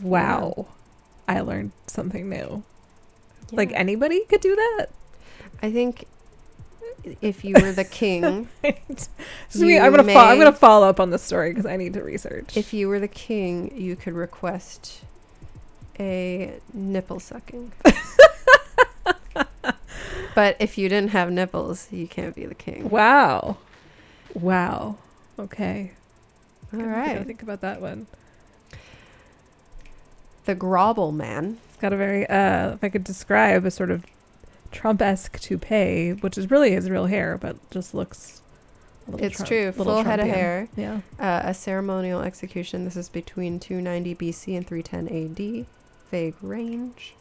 [0.00, 0.66] Wow.
[1.28, 2.62] I learned something new.
[3.52, 4.86] Like anybody could do that.
[5.62, 6.06] I think
[7.20, 11.22] if you were the king, me- I'm gonna fo- I'm gonna follow up on this
[11.22, 12.56] story because I need to research.
[12.56, 15.02] if you were the king, you could request
[16.00, 17.72] a nipple sucking.
[20.34, 22.88] but if you didn't have nipples, you can't be the king.
[22.88, 23.58] wow,
[24.34, 24.96] wow.
[25.38, 25.92] Okay.
[26.72, 27.26] All Gotta- gotta right.
[27.26, 28.06] think about that one.
[30.44, 31.58] The Grauballe Man.
[31.68, 34.04] It's got a very, uh, if I could describe a sort of
[34.70, 38.42] Trump-esque toupee, which is really his real hair, but just looks.
[39.12, 39.72] A It's Trump- true.
[39.72, 40.68] Full head of hair.
[40.76, 41.00] Yeah.
[41.18, 42.84] Uh, a ceremonial execution.
[42.84, 45.66] This is between 290 BC and 310 AD.
[46.10, 47.14] Vague range.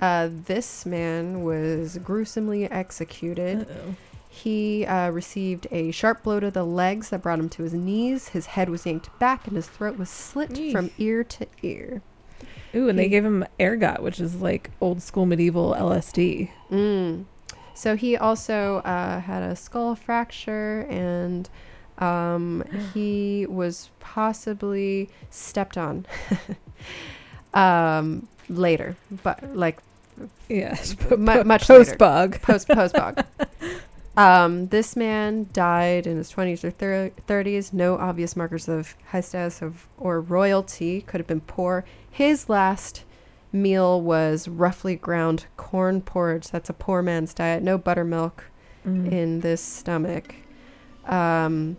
[0.00, 3.68] Uh, this man was gruesomely executed.
[3.70, 3.94] Uh-oh.
[4.28, 8.28] He uh, received a sharp blow to the legs that brought him to his knees.
[8.28, 10.72] His head was yanked back, and his throat was slit Eesh.
[10.72, 12.00] from ear to ear.
[12.74, 16.50] Ooh, and they gave him ergot, which is like old school medieval LSD.
[16.70, 17.24] Mm.
[17.74, 21.50] So he also uh, had a skull fracture, and
[21.98, 26.06] um, he was possibly stepped on
[27.54, 29.78] um, later, but like
[30.48, 30.76] Yeah,
[31.10, 33.24] Mu- much post bug, post post bog.
[34.16, 37.72] Um, this man died in his 20s or thir- 30s.
[37.72, 41.02] No obvious markers of high status of or royalty.
[41.02, 41.84] Could have been poor.
[42.10, 43.04] His last
[43.52, 46.48] meal was roughly ground corn porridge.
[46.48, 47.62] That's a poor man's diet.
[47.62, 48.44] No buttermilk
[48.84, 49.10] Mm.
[49.12, 50.34] in this stomach.
[51.06, 51.76] Um,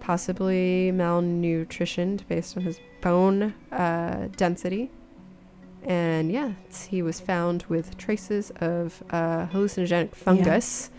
[0.00, 4.90] possibly malnutritioned based on his bone uh, density.
[5.84, 10.90] And yeah, it's- he was found with traces of uh, hallucinogenic fungus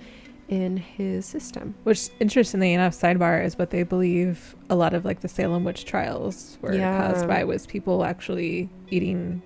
[0.47, 1.75] in his system.
[1.83, 5.85] Which, interestingly enough, sidebar is what they believe a lot of like the Salem witch
[5.85, 7.11] trials were Yeah.
[7.11, 9.43] caused by was people actually eating,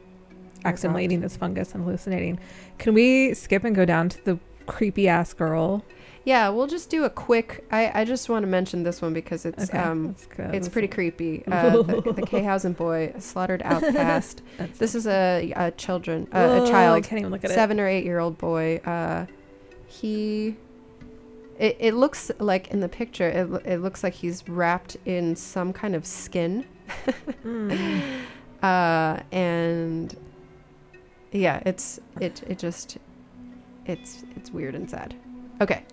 [0.63, 2.39] accidentally eating this fungus and hallucinating.
[2.77, 5.83] Can we skip and go down to the creepy ass girl?
[6.25, 7.65] Yeah, we'll just do a quick.
[7.71, 11.43] I, I just want to mention this one because it's Okay, um it's pretty creepy.
[11.53, 14.41] Uh, the, the Kayhausen boy, slaughtered outcast.
[14.79, 17.87] this is a, a children, uh, Ugh, a child, can't even look at seven or
[17.87, 18.77] eight year old boy.
[18.85, 19.25] Uh,
[19.85, 20.55] he,
[21.59, 25.73] it, it looks like in the picture, it, it looks like he's wrapped in some
[25.73, 26.65] kind of skin.
[27.43, 28.01] Mm.
[28.63, 30.15] Uh, and
[31.33, 32.97] yeah, it's it it just
[33.85, 35.13] it's it's weird and sad.
[35.59, 35.83] Okay.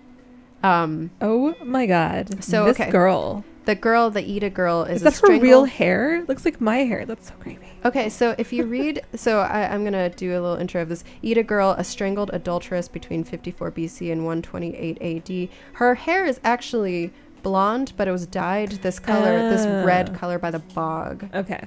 [0.63, 2.43] Um, Oh my god!
[2.43, 2.91] So, this okay.
[2.91, 6.25] girl the girl, the Yde girl, is, is a that her real hair?
[6.27, 7.05] Looks like my hair.
[7.05, 7.67] That's so creepy.
[7.85, 11.03] Okay, so if you read, so I, I'm gonna do a little intro of this.
[11.23, 15.49] Yde girl, a strangled adulteress between 54 BC and 128 AD.
[15.73, 17.13] Her hair is actually
[17.43, 20.17] blonde, but it was dyed this color, this red Ah.
[20.17, 21.29] color by the bog.
[21.33, 21.63] Okay,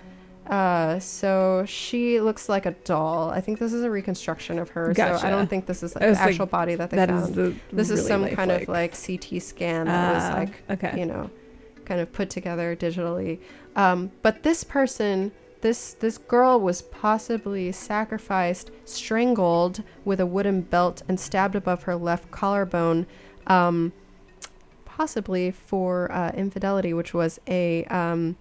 [0.46, 3.30] Uh, so she looks like a doll.
[3.30, 4.92] I think this is a reconstruction of her.
[4.94, 7.08] So I don't think this is like the was like, actual body that they that
[7.08, 7.22] found.
[7.30, 7.54] is the.
[7.72, 10.98] this is really some kind of like CT scan that was Ah, like okay.
[11.00, 11.30] you know,
[11.86, 13.38] kind of put together digitally.
[13.74, 21.02] Um, but this person, this this girl was possibly sacrificed, strangled with a wooden belt,
[21.08, 23.06] and stabbed above her left collarbone,
[23.46, 23.92] um,
[24.84, 28.36] possibly for uh, infidelity, which was a um,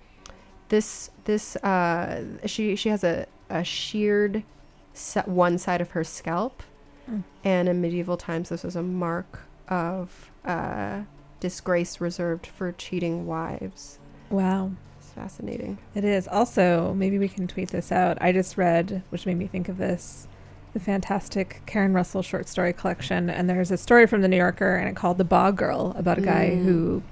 [0.74, 4.42] this this uh, she she has a a sheared
[4.94, 6.64] se- one side of her scalp,
[7.10, 7.24] Mm.
[7.44, 11.02] and in medieval times this was a mark of uh,
[11.42, 14.00] disgrace reserved for cheating wives.
[14.30, 14.72] Wow.
[15.00, 15.78] It's fascinating.
[15.94, 16.28] It is.
[16.30, 18.18] Also, maybe we can tweet this out.
[18.22, 20.28] I just read, which made me think of this,
[20.74, 23.30] the fantastic Karen Russell short story collection.
[23.30, 26.18] And there's a story from the New Yorker, and it called The Bog Girl, about
[26.18, 26.64] a guy Mm.
[26.64, 27.04] who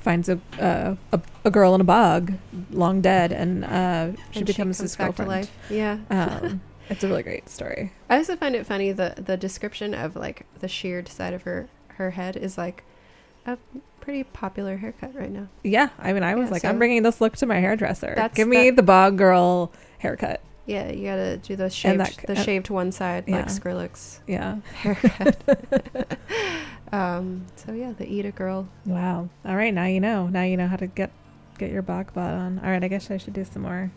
[0.00, 2.32] finds a, uh, a a girl in a bog,
[2.70, 5.30] long dead, and uh, she And becomes comes his back to girlfriend.
[5.30, 5.52] life.
[5.70, 5.98] Yeah.
[6.10, 7.92] Um, it's a really great story.
[8.08, 11.68] I also find it funny the the description of like the sheared side of her
[11.98, 12.82] her head is like
[13.46, 13.56] a
[14.00, 15.46] pretty popular haircut right now.
[15.62, 18.30] Yeah, I mean, I was Yeah, like, so- I'm bringing this look to my hairdresser.
[18.34, 20.40] Give me that- the bog girl haircut.
[20.66, 23.36] Yeah, you gotta do the shaved, that- the uh, shaved one side yeah.
[23.36, 24.56] like Skrillex Yeah.
[24.82, 25.36] haircut.
[26.92, 28.68] um, so yeah, the Eat a Girl.
[28.84, 29.28] Wow.
[29.44, 30.26] All right, now you know.
[30.26, 31.10] Now you know how to get
[31.58, 32.58] get your bog bot on.
[32.60, 33.90] All right, I guess I should do some more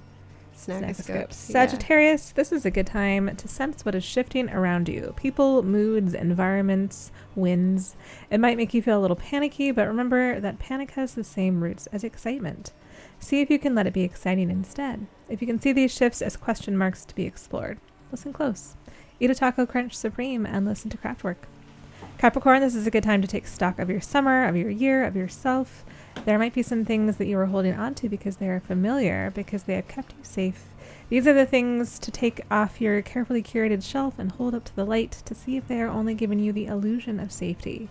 [0.55, 0.95] Snackoscopes.
[0.95, 1.49] Snackoscopes.
[1.49, 1.53] yeah.
[1.53, 5.13] Sagittarius, this is a good time to sense what is shifting around you.
[5.17, 7.95] People, moods, environments, winds.
[8.29, 11.63] It might make you feel a little panicky, but remember that panic has the same
[11.63, 12.71] roots as excitement.
[13.19, 15.07] See if you can let it be exciting instead.
[15.29, 17.79] If you can see these shifts as question marks to be explored,
[18.11, 18.75] listen close.
[19.19, 21.37] Eat a taco crunch supreme and listen to Kraftwerk.
[22.23, 25.03] Capricorn, this is a good time to take stock of your summer, of your year,
[25.03, 25.83] of yourself.
[26.23, 29.29] There might be some things that you are holding on to because they are familiar,
[29.31, 30.67] because they have kept you safe.
[31.09, 34.73] These are the things to take off your carefully curated shelf and hold up to
[34.77, 37.89] the light to see if they are only giving you the illusion of safety.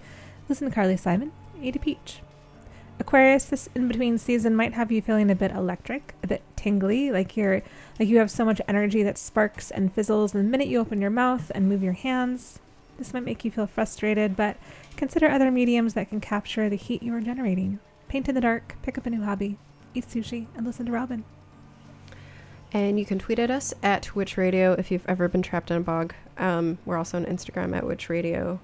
[0.49, 2.23] Listen to Carly Simon, Ada Peach.
[2.99, 7.11] Aquarius, this in between season might have you feeling a bit electric, a bit tingly,
[7.11, 7.61] like you're
[8.01, 11.11] like you have so much energy that sparks and fizzles the minute you open your
[11.11, 12.61] mouth and move your hands.
[12.99, 14.57] This might make you feel frustrated, but
[14.97, 17.81] consider other mediums that can capture the heat you are generating.
[18.09, 19.59] Paint in the dark, pick up a new hobby,
[19.95, 21.25] eat sushi, and listen to Robin.
[22.73, 25.77] And you can tweet at us at Witch Radio if you've ever been trapped in
[25.77, 26.15] a bog.
[26.39, 28.61] Um, we're also on Instagram at Witch Radio.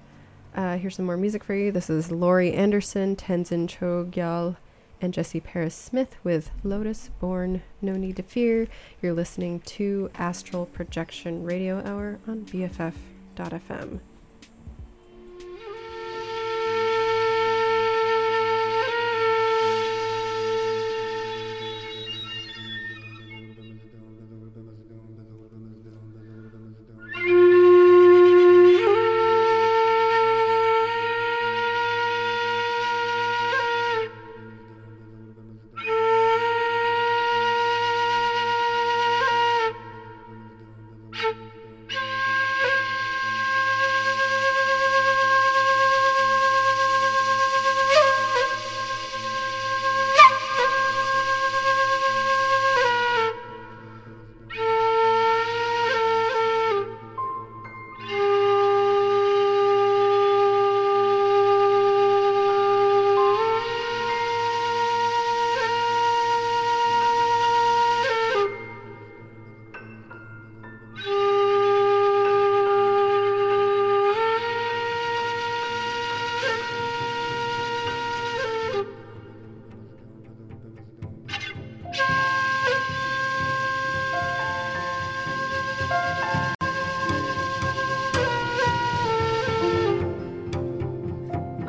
[0.55, 1.71] Uh, here's some more music for you.
[1.71, 4.57] This is Laurie Anderson, Tenzin Choegyal,
[5.01, 8.67] and Jesse Paris Smith with Lotus Born No Need to Fear.
[9.01, 13.99] You're listening to Astral Projection Radio Hour on BFF.fm.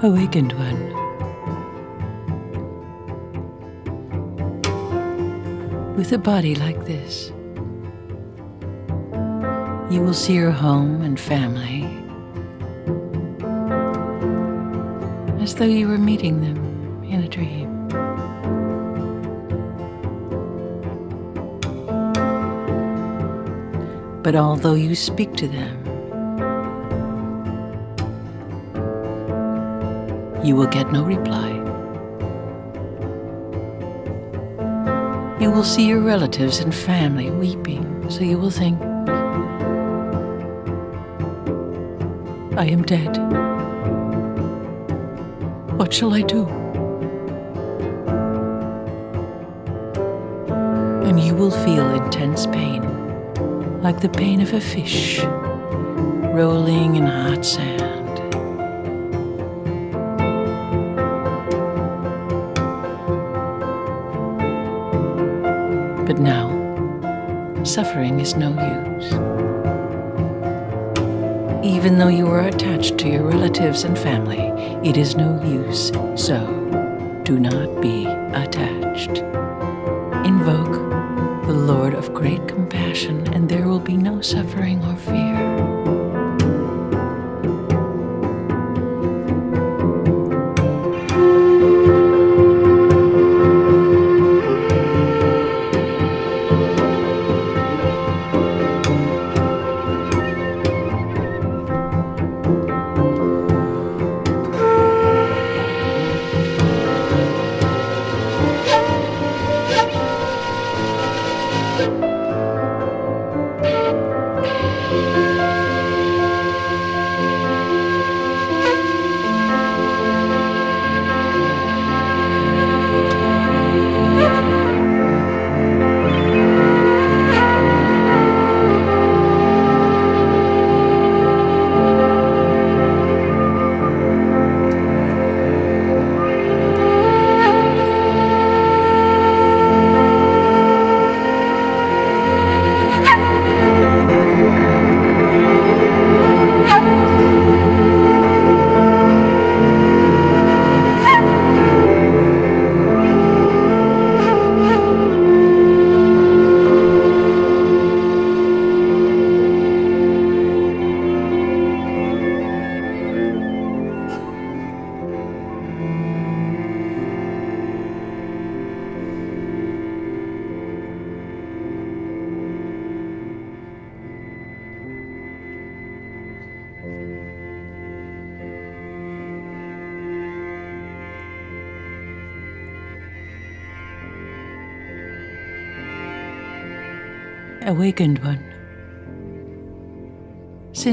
[0.02, 0.81] Awakened one.
[5.94, 7.28] With a body like this,
[9.90, 11.85] you will see your home and family
[15.43, 17.68] as though you were meeting them in a dream.
[24.22, 25.80] But although you speak to them,
[30.42, 31.50] you will get no reply.
[35.40, 38.80] You will see your relatives and family weeping, so you will think,
[42.58, 43.16] I am dead.
[45.78, 46.46] What shall I do?
[51.06, 52.82] And you will feel intense pain,
[53.82, 55.22] like the pain of a fish
[56.34, 57.80] rolling in hot sand.
[67.70, 69.12] Suffering is no use.
[71.64, 74.40] Even though you are attached to your relatives and family,
[74.82, 75.92] it is no use.
[76.16, 76.40] So,
[77.22, 79.18] do not be attached.
[80.26, 80.74] Invoke
[81.47, 85.49] the Lord of great compassion, and there will be no suffering or fear.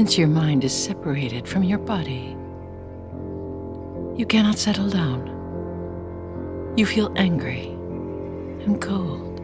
[0.08, 2.34] Since your mind is separated from your body,
[4.16, 5.28] you cannot settle down.
[6.78, 7.66] You feel angry
[8.64, 9.38] and cold.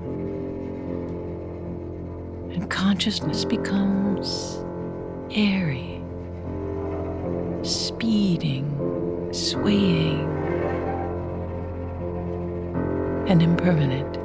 [2.55, 4.65] And consciousness becomes
[5.33, 6.03] airy,
[7.61, 10.25] speeding, swaying,
[13.29, 14.17] and impermanent.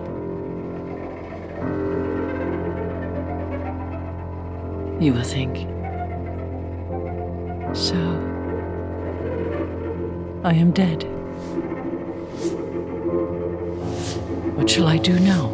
[5.03, 5.48] You will think,
[7.73, 7.95] so
[10.43, 11.03] I am dead.
[14.55, 15.49] What shall I do now?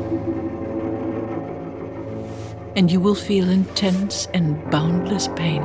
[2.75, 5.63] And you will feel intense and boundless pain.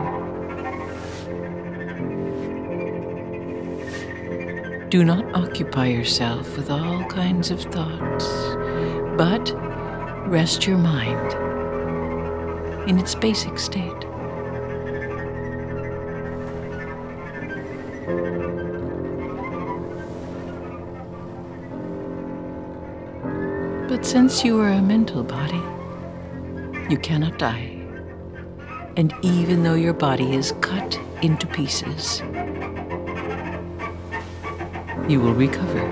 [4.91, 8.27] Do not occupy yourself with all kinds of thoughts,
[9.17, 9.53] but
[10.29, 11.33] rest your mind
[12.89, 14.10] in its basic state.
[24.11, 25.63] Since you are a mental body,
[26.91, 27.81] you cannot die.
[28.97, 32.19] And even though your body is cut into pieces,
[35.09, 35.87] you will recover.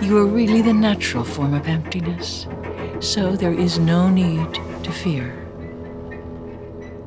[0.00, 2.46] You are really the natural form of emptiness,
[3.00, 5.36] so there is no need to fear.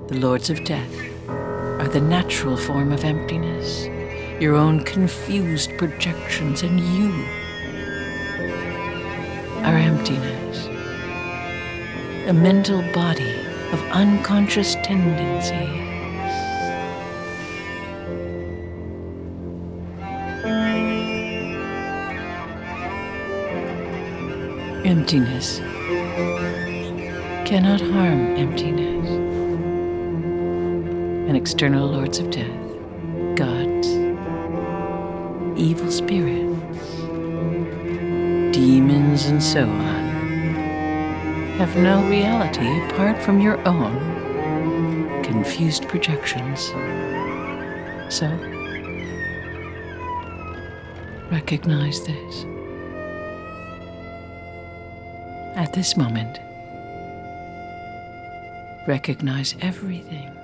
[0.09, 0.95] The lords of death
[1.27, 3.85] are the natural form of emptiness,
[4.39, 7.38] your own confused projections, and you
[10.09, 10.67] emptiness.
[12.27, 13.35] A mental body
[13.71, 15.53] of unconscious tendencies.
[24.85, 25.59] Emptiness
[27.47, 29.09] cannot harm emptiness.
[31.27, 32.47] And external lords of death,
[33.35, 33.87] gods,
[35.55, 36.95] evil spirits,
[38.51, 39.88] demons, and so on,
[41.59, 46.67] have no reality apart from your own confused projections.
[48.07, 48.27] So,
[51.29, 52.45] recognize this.
[55.57, 56.39] At this moment,
[58.87, 60.38] recognize everything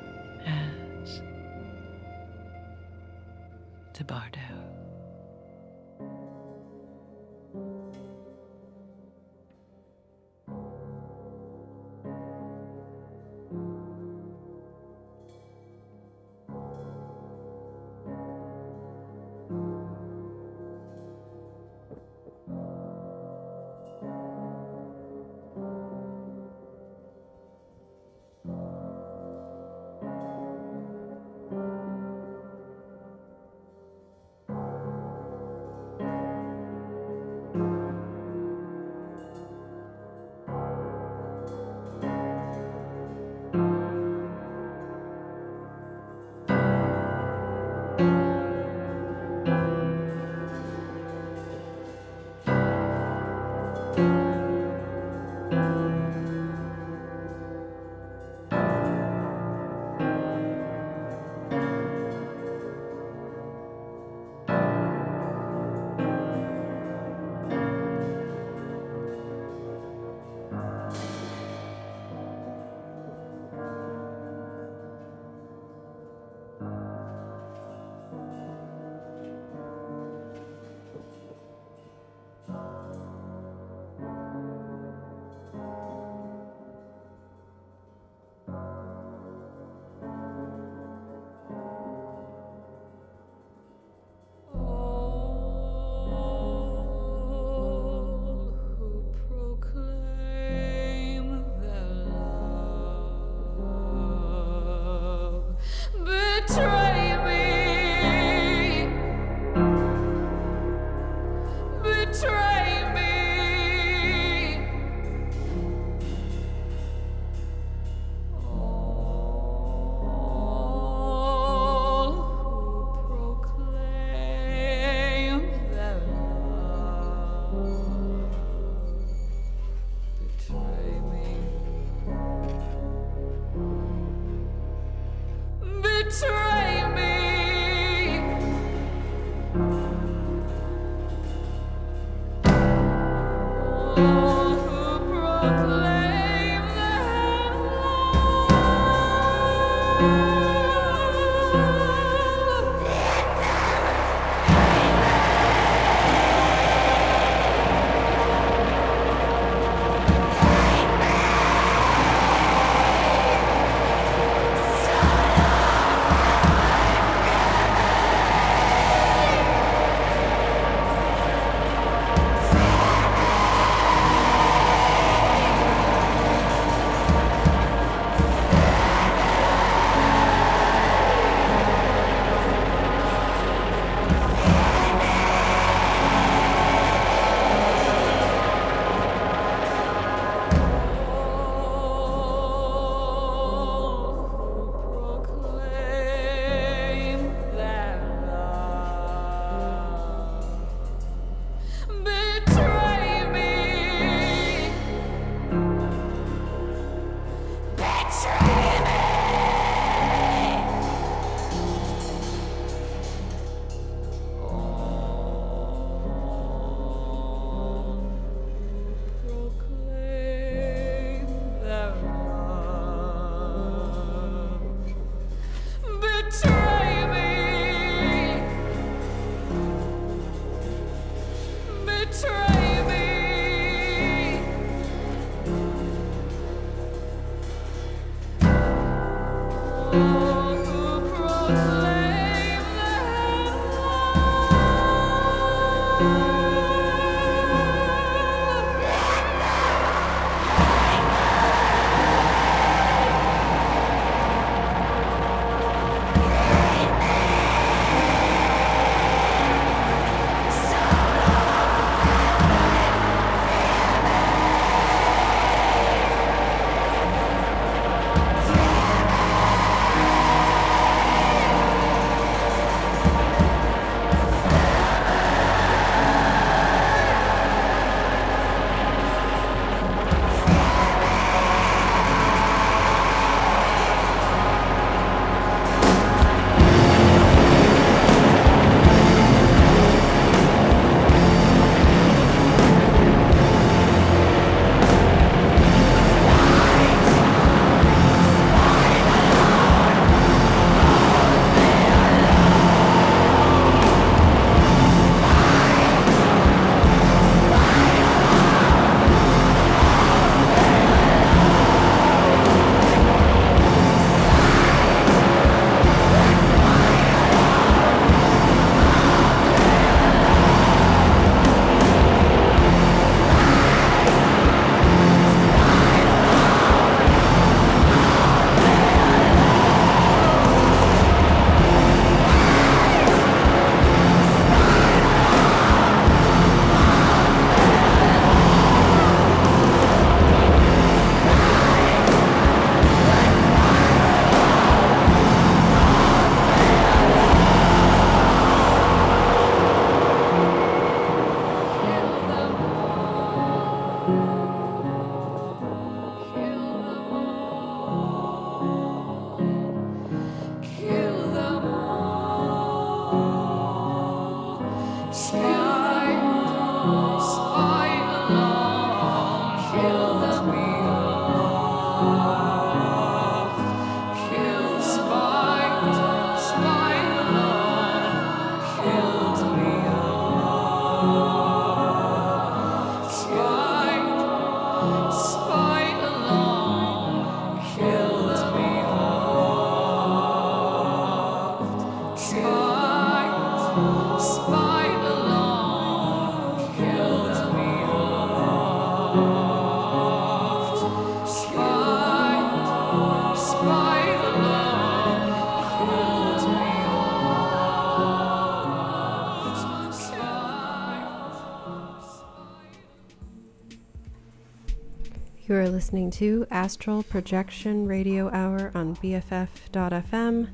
[415.85, 420.51] listening to Astral Projection Radio Hour on BFF.fm.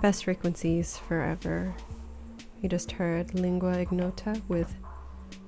[0.00, 1.74] Best frequencies forever.
[2.62, 4.76] You just heard Lingua Ignota with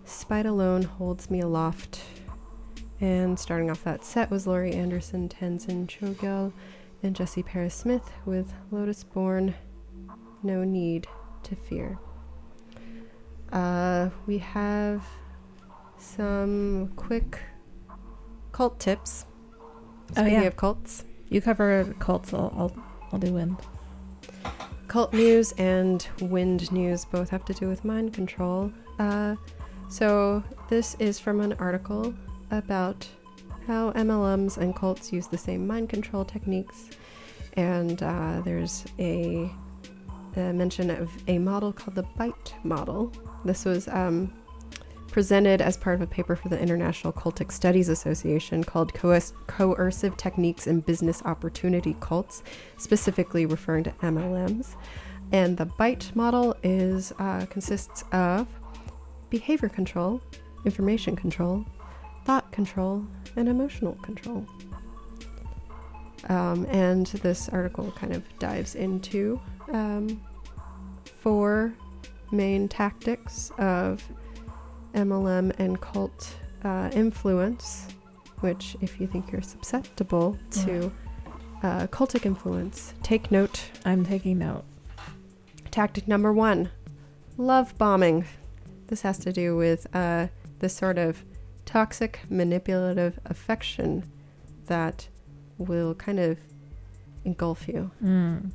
[0.05, 2.03] Spite Alone Holds Me Aloft.
[3.01, 6.53] And starting off that set was Laurie Anderson, Tenzin Choegyal,
[7.05, 9.55] and Jesse Paris Smith with Lotus Born
[10.43, 11.07] No Need
[11.45, 12.01] to Fear.
[13.53, 15.05] Uh, we have
[15.99, 17.39] some quick
[18.61, 19.25] cult tips.
[20.11, 20.43] Oh, Speaking yeah.
[20.43, 22.35] of cults, You cover cults.
[22.35, 22.77] I'll, I'll,
[23.11, 23.57] I'll do wind.
[24.87, 28.71] cult news and wind news both have to do with mind control.
[28.99, 29.37] Uh,
[29.89, 32.13] so this is from an article
[32.51, 33.09] about
[33.67, 36.91] how MLMs and cults use the same mind control techniques,
[37.55, 39.51] and uh, there's a,
[40.37, 43.11] a mention of a model called the Bite model.
[43.43, 44.31] This was um,
[45.11, 50.17] presented as part of a paper for the International Cultic Studies Association called Coerc- Coercive
[50.17, 52.43] Techniques in Business Opportunity Cults,
[52.79, 54.77] specifically referring to MLMs.
[55.33, 58.49] And the BITE model is uh, consists of
[59.29, 60.21] behavior control,
[60.65, 61.65] information control,
[62.25, 63.05] thought control,
[63.37, 64.47] and emotional control.
[66.29, 69.41] Um, and this article kind of dives into
[69.73, 70.21] um,
[71.05, 71.73] four
[72.31, 74.03] main tactics of
[74.95, 77.89] MLM and cult uh, influence,
[78.41, 80.91] which, if you think you're susceptible to
[81.63, 83.71] uh, cultic influence, take note.
[83.85, 84.65] I'm taking note.
[85.71, 86.71] Tactic number one
[87.37, 88.25] love bombing.
[88.89, 90.27] This has to do with uh,
[90.59, 91.25] this sort of
[91.65, 94.05] toxic, manipulative affection
[94.67, 95.09] that
[95.59, 96.39] will kind of
[97.25, 97.91] engulf you.
[98.03, 98.51] Mm.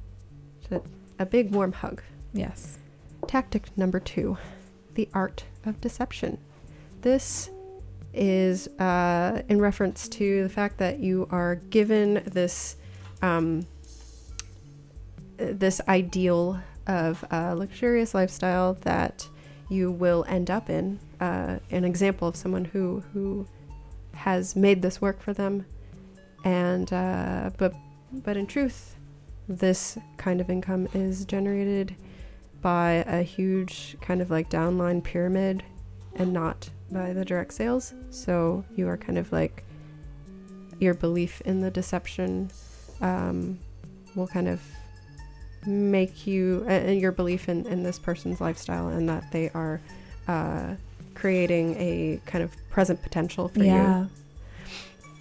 [0.69, 0.83] So
[1.19, 2.01] a big warm hug.
[2.33, 2.79] Yes.
[3.27, 4.37] Tactic number two
[4.95, 6.37] the art of deception.
[7.01, 7.49] This
[8.13, 12.77] is uh, in reference to the fact that you are given this
[13.21, 13.65] um,
[15.37, 19.27] this ideal of a luxurious lifestyle that
[19.69, 20.99] you will end up in.
[21.19, 23.47] Uh, an example of someone who who
[24.13, 25.65] has made this work for them,
[26.43, 27.73] and uh, but
[28.11, 28.95] but in truth,
[29.47, 31.95] this kind of income is generated
[32.65, 35.61] by a huge kind of like downline pyramid,
[36.15, 37.93] and not by the direct sales.
[38.09, 39.63] So you are kind of like
[40.79, 42.49] your belief in the deception
[43.01, 43.59] um,
[44.15, 44.63] will kind of
[45.67, 49.79] make you and uh, your belief in, in this person's lifestyle and that they are
[50.27, 50.73] uh,
[51.13, 54.07] creating a kind of present potential for yeah.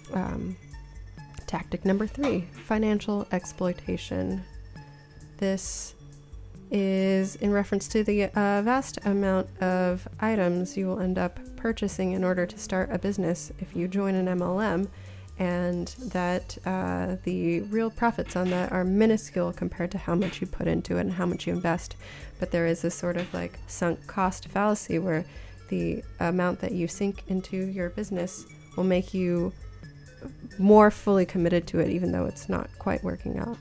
[0.09, 0.15] you.
[0.15, 0.57] Um,
[1.45, 4.43] tactic number three financial exploitation.
[5.37, 5.94] This
[6.71, 12.13] is in reference to the uh, vast amount of items you will end up purchasing
[12.13, 14.87] in order to start a business if you join an MLM
[15.37, 20.47] and that uh, the real profits on that are minuscule compared to how much you
[20.47, 21.95] put into it and how much you invest.
[22.39, 25.25] But there is this sort of like sunk cost fallacy where
[25.69, 28.45] the amount that you sink into your business
[28.77, 29.51] will make you
[30.57, 33.57] more fully committed to it, even though it's not quite working out.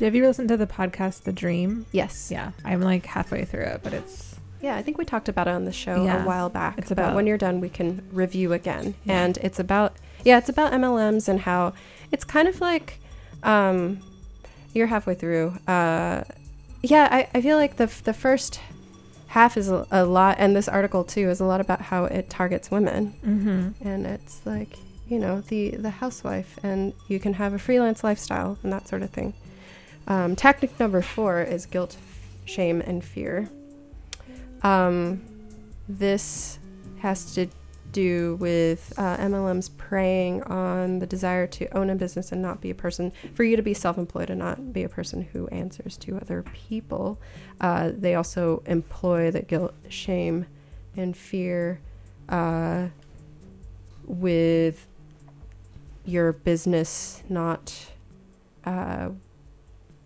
[0.00, 1.86] Have you listened to the podcast The Dream?
[1.92, 2.30] Yes.
[2.30, 5.50] Yeah, I'm like halfway through it, but it's Yeah, I think we talked about it
[5.50, 6.24] on the show Yeah.
[6.24, 6.78] a while back.
[6.78, 8.94] It's about- when you're done, we can review again.
[9.04, 9.24] Yeah.
[9.24, 9.94] And it's about
[10.24, 11.74] yeah, it's about MLMs and how
[12.10, 12.98] it's kind of like
[13.42, 14.00] um,
[14.72, 15.58] you're halfway through.
[15.68, 16.22] Uh,
[16.82, 18.58] yeah, I, I feel like the the first
[19.28, 22.30] half is a, a lot, and this article too is a lot about how it
[22.30, 23.86] targets women, mm-hmm.
[23.86, 28.56] and it's like you know the the housewife, and you can have a freelance lifestyle
[28.62, 29.34] and that sort of thing.
[30.06, 31.96] Um, tactic number four is guilt,
[32.44, 33.48] shame, and fear.
[34.62, 35.22] Um,
[35.88, 36.58] this
[36.98, 37.48] has to
[37.92, 42.70] do with uh, MLMs preying on the desire to own a business and not be
[42.70, 45.96] a person, for you to be self employed and not be a person who answers
[45.98, 47.18] to other people.
[47.60, 50.46] Uh, they also employ the guilt, shame,
[50.96, 51.80] and fear
[52.28, 52.88] uh,
[54.06, 54.86] with
[56.04, 57.86] your business not.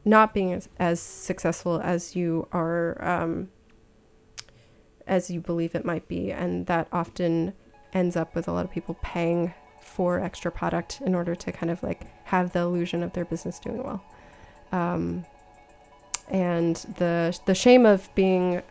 [0.04, 3.48] Not being as, as successful as you are um,
[5.06, 7.52] as you believe it might be and that often
[7.92, 11.70] ends up with a lot of people paying for extra product in order to kind
[11.70, 14.04] of like have the illusion of their business doing well
[14.72, 15.24] um,
[16.28, 18.62] and the the shame of being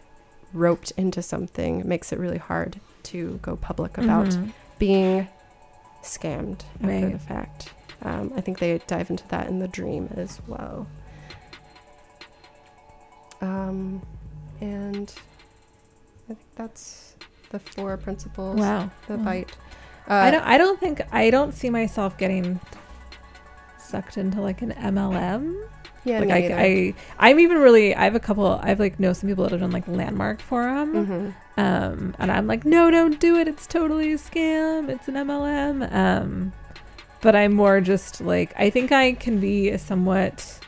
[0.53, 4.51] roped into something makes it really hard to go public about Mhm.
[4.79, 5.27] being
[6.03, 7.11] scammed after Right.
[7.13, 7.73] the fact.
[8.03, 10.85] Um, I think they dive into that in the dream as well.
[13.41, 14.01] Um,
[14.61, 15.13] and
[16.25, 17.15] I think that's
[17.51, 18.59] the four principles.
[18.59, 18.89] Wow.
[19.07, 19.23] The Wow.
[19.23, 19.51] bite.
[20.09, 20.43] Uh, I don't.
[20.43, 21.01] I don't think.
[21.11, 22.59] I don't see myself getting
[23.77, 25.55] sucked into like an MLM.
[26.05, 26.63] Yeah, like I.
[26.63, 27.93] I, I'm even really.
[27.93, 28.59] I have a couple.
[28.63, 30.93] I've like know some people that have done like landmark forum.
[30.93, 31.29] mm-hmm.
[31.59, 33.47] Um, and I'm like, no, don't do it.
[33.47, 34.89] It's totally a scam.
[34.89, 35.91] It's an MLM.
[35.91, 36.53] Um,
[37.21, 40.59] but I'm more just like, I think I can be a somewhat.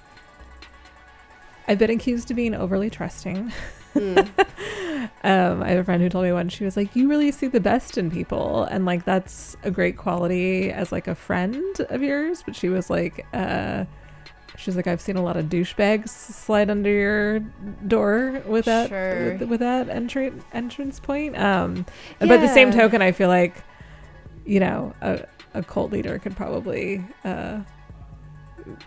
[1.70, 3.54] I've been accused of being overly trusting.
[3.94, 4.28] Mm.
[5.24, 7.46] um, I have a friend who told me once she was like, "You really see
[7.46, 12.02] the best in people," and like that's a great quality as like a friend of
[12.02, 12.42] yours.
[12.44, 13.86] But she was like, uh,
[14.58, 17.40] she's like, "I've seen a lot of douchebags slide under your
[17.88, 19.38] door with that Sure.
[19.38, 21.86] with, with that entry entrance point." Um,
[22.18, 23.64] but the same token, I feel like,
[24.44, 25.24] you know, a,
[25.54, 27.60] a cult leader could probably uh,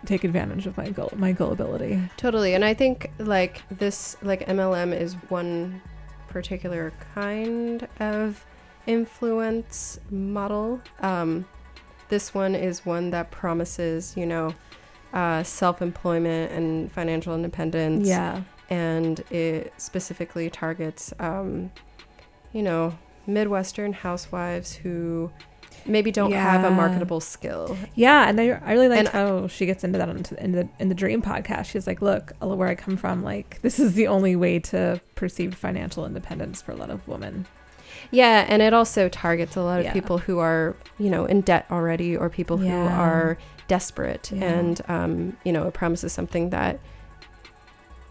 [0.05, 1.99] take advantage of my gull my gullibility.
[2.17, 2.53] Totally.
[2.53, 5.81] And I think like this like MLM is one
[6.27, 8.45] particular kind of
[8.87, 10.81] influence model.
[10.99, 11.45] Um,
[12.09, 14.53] this one is one that promises, you know,
[15.13, 18.07] uh, self-employment and financial independence.
[18.07, 18.41] Yeah.
[18.69, 21.71] And it specifically targets, um,
[22.51, 25.31] you know, Midwestern housewives who
[25.85, 27.77] maybe don't have a marketable skill.
[27.95, 30.95] Yeah, and I, I really like how she gets into that in the in the
[30.95, 31.65] Dream podcast.
[31.65, 35.55] She's like, "Look, where I come from, like this is the only way to perceive
[35.55, 37.45] financial independence for a lot of women."
[38.11, 39.93] Yeah, and it also targets a lot of Yeah.
[39.93, 42.99] people who are, you know, in debt already or people who Yeah.
[42.99, 43.37] are
[43.67, 44.31] desperate.
[44.31, 44.43] Yeah.
[44.43, 46.79] And, um, you know, it promises something that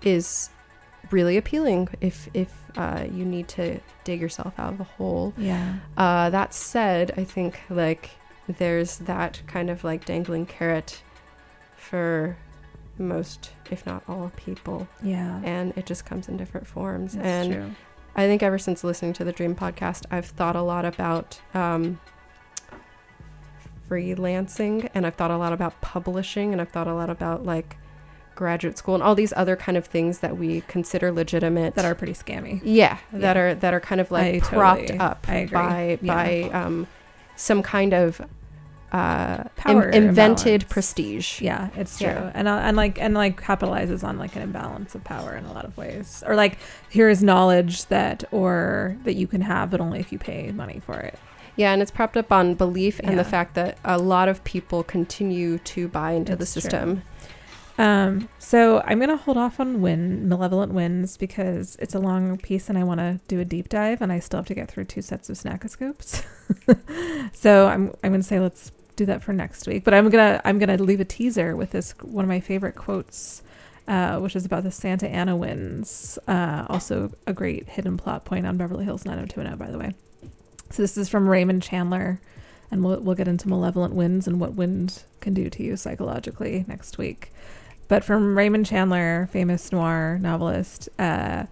[0.02, 0.50] is
[1.12, 5.32] really appealing if, if uh, you need to dig yourself out of a hole.
[5.36, 8.10] Yeah, Uh, that said, I think, like,
[8.48, 11.02] there's that kind of like dangling carrot
[11.76, 12.36] for
[12.98, 14.88] most, if not all, people.
[15.02, 17.14] yeah, And it just comes in different forms.
[17.14, 17.70] that's and true.
[18.14, 21.98] I think ever since listening to the Dream podcast, I've thought a lot about um,
[23.88, 27.76] freelancing and I've thought a lot about publishing and I've thought a lot about like
[28.34, 31.94] graduate school and all these other kind of things that we consider legitimate that are
[31.94, 32.60] pretty scammy.
[32.64, 36.14] yeah, that are that are kind of like I propped totally- up by Yeah.
[36.14, 36.86] by um,
[37.36, 38.20] some kind of
[38.92, 40.64] uh, Power in- invented imbalance.
[40.64, 41.40] prestige.
[41.40, 42.30] Yeah, it's true, Yeah.
[42.34, 45.52] and uh, and like and like capitalizes on like an imbalance of power in a
[45.52, 46.58] lot of ways, or like
[46.90, 50.80] here is knowledge that or that you can have, but only if you pay money
[50.84, 51.18] for it.
[51.56, 54.82] Yeah, and it's propped up on belief and the fact that a lot of people
[54.82, 56.96] continue to buy into the system.
[56.96, 57.02] true.
[57.82, 62.68] Um, so I'm gonna hold off on win malevolent wins because it's a long piece
[62.68, 64.84] and I want to do a deep dive, and I still have to get through
[64.84, 66.24] two sets of snackoscopes.
[67.34, 69.82] so I'm I'm gonna say let's do that for next week.
[69.82, 73.42] But I'm gonna I'm gonna leave a teaser with this one of my favorite quotes,
[73.88, 76.20] uh, which is about the Santa Ana winds.
[76.28, 79.92] Uh, also a great hidden plot point on Beverly Hills 90210, by the way.
[80.70, 82.20] So this is from Raymond Chandler,
[82.70, 86.64] and we'll we'll get into malevolent winds and what wind can do to you psychologically
[86.68, 87.32] next week.
[87.92, 91.44] But from Raymond Chandler, famous noir novelist, uh,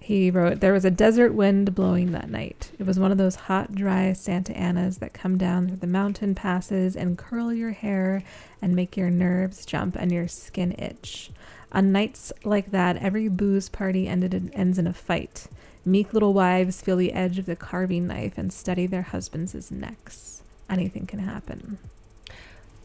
[0.00, 2.70] he wrote, There was a desert wind blowing that night.
[2.78, 6.34] It was one of those hot, dry Santa Anas that come down through the mountain
[6.34, 8.22] passes and curl your hair
[8.62, 11.30] and make your nerves jump and your skin itch.
[11.72, 15.46] On nights like that, every booze party ended in, ends in a fight.
[15.84, 20.40] Meek little wives feel the edge of the carving knife and study their husbands' necks.
[20.70, 21.76] Anything can happen.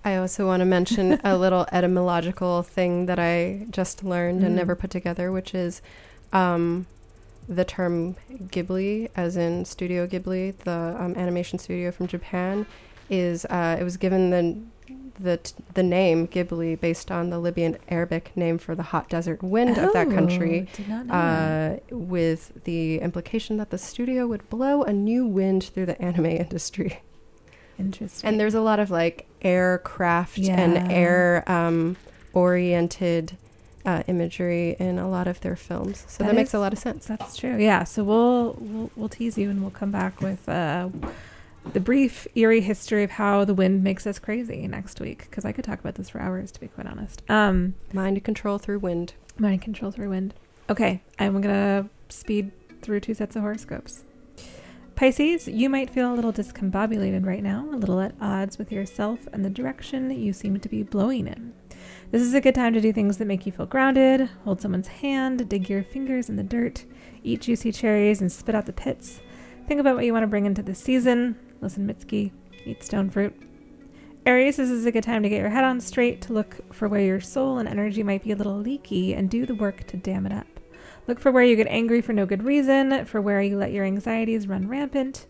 [0.03, 4.57] I also want to mention a little etymological thing that I just learned and Mm.
[4.57, 5.81] never put together, which is
[6.33, 6.87] um,
[7.47, 12.65] the term Ghibli, as in Studio Ghibli, the um, animation studio from Japan,
[13.09, 14.57] is uh, it was given the
[15.19, 19.43] the t- the name Ghibli based on the Libyan Arabic name for the hot desert
[19.43, 20.67] wind of that country.
[20.71, 21.13] Oh, Did not know.
[21.13, 26.25] Uh, with the implication that the studio would blow a new wind through the anime
[26.25, 27.01] industry.
[27.77, 28.27] Interesting.
[28.27, 31.97] And there's a lot of like aircraft and air um,
[32.33, 33.37] oriented
[33.85, 36.05] uh, imagery in a lot of their films.
[36.07, 37.05] So that, That makes a lot of sense.
[37.05, 37.57] That's true.
[37.57, 37.83] Yeah.
[37.83, 40.89] So we'll we'll, we'll tease you, and we'll come back with uh,
[41.73, 45.27] the brief, eerie history of how the wind makes us crazy next week.
[45.29, 47.23] Because I could talk about this for hours, to be quite honest.
[47.29, 49.13] Um, Mind control through wind.
[49.37, 50.33] mind control through wind.
[50.69, 52.51] Okay, I'm gonna speed
[52.81, 54.03] through two sets of horoscopes.
[55.01, 59.27] Pisces, you might feel a little discombobulated right now, a little at odds with yourself
[59.33, 61.53] and the direction you seem to be blowing in.
[62.11, 64.89] This is a good time to do things that make you feel grounded, hold someone's
[64.89, 66.85] hand, dig your fingers in the dirt,
[67.23, 69.21] eat juicy cherries and spit out the pits.
[69.67, 71.35] Think about what you want to bring into the season.
[71.61, 72.31] Listen, Mitski,
[72.63, 73.35] eat stone fruit.
[74.27, 76.87] Aries, this is a good time to get your head on straight, to look for
[76.87, 79.97] where your soul and energy might be a little leaky, and do the work to
[79.97, 80.50] dam it up.
[81.07, 83.85] Look for where you get angry for no good reason, for where you let your
[83.85, 85.25] anxieties run rampant.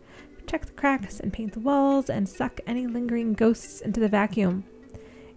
[0.48, 4.65] Check the cracks and paint the walls, and suck any lingering ghosts into the vacuum.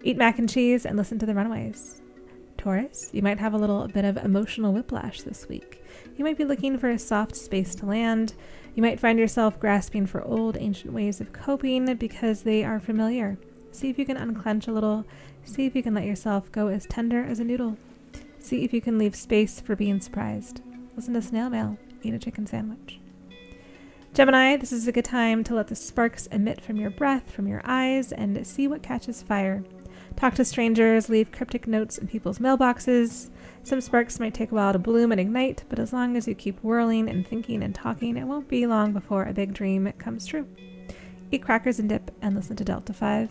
[0.03, 2.01] Eat mac and cheese and listen to the runaways.
[2.57, 5.83] Taurus, you might have a little bit of emotional whiplash this week.
[6.17, 8.33] You might be looking for a soft space to land.
[8.73, 13.37] You might find yourself grasping for old ancient ways of coping because they are familiar.
[13.71, 15.05] See if you can unclench a little.
[15.43, 17.77] See if you can let yourself go as tender as a noodle.
[18.45, 20.61] See if you can leave space for being surprised.
[20.95, 21.79] Listen to snail mail.
[22.03, 22.99] Eat a chicken sandwich.
[24.13, 27.47] Gemini, this is a good time to let the sparks emit from your breath, from
[27.47, 29.63] your eyes, and see what catches fire.
[30.15, 33.31] Talk to strangers, leave cryptic notes in people's mailboxes.
[33.63, 36.35] Some sparks might take a while to bloom and ignite, but as long as you
[36.35, 40.27] keep whirling and thinking and talking, it won't be long before a big dream comes
[40.27, 40.47] true.
[41.31, 43.27] Eat crackers and dip and listen to Delta 5.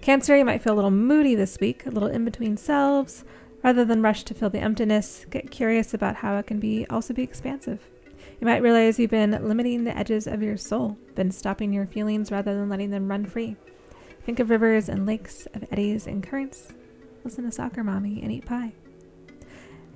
[0.00, 3.24] Cancer, you might feel a little moody this week, a little in between selves.
[3.64, 7.14] Rather than rush to fill the emptiness, get curious about how it can be also
[7.14, 7.80] be expansive.
[8.38, 12.30] You might realize you've been limiting the edges of your soul, been stopping your feelings
[12.30, 13.56] rather than letting them run free.
[14.26, 16.74] Think of rivers and lakes, of eddies and currents.
[17.24, 18.74] Listen to Soccer Mommy and eat pie.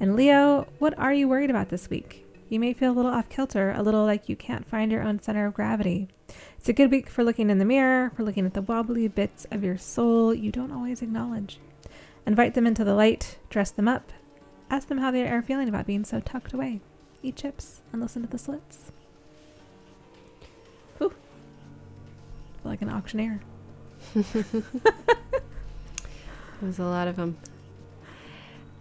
[0.01, 2.25] And Leo, what are you worried about this week?
[2.49, 5.21] You may feel a little off kilter, a little like you can't find your own
[5.21, 6.09] center of gravity.
[6.57, 9.47] It's a good week for looking in the mirror, for looking at the wobbly bits
[9.51, 11.59] of your soul you don't always acknowledge.
[12.29, 14.13] Invite them into the light, dress them up,
[14.69, 16.83] ask them how they are feeling about being so tucked away.
[17.23, 18.93] Eat chips and listen to the slits.
[20.99, 21.09] Whew.
[21.09, 21.17] Feel
[22.65, 23.41] like an auctioneer.
[26.61, 27.39] There's a lot of them.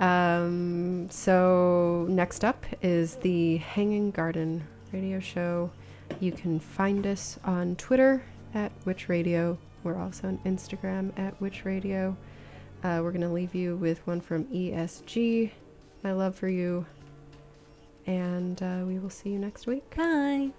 [0.02, 5.72] Um, so next up is the Hanging Garden radio show.
[6.19, 9.57] You can find us on Twitter at Witch Radio.
[9.86, 12.18] We're also on Instagram at Witch Radio.
[12.83, 15.51] Uh, we're gonna leave you with one from ESG.
[16.03, 16.85] My love for you,
[18.05, 19.95] and uh, we will see you next week.
[19.95, 20.51] Bye.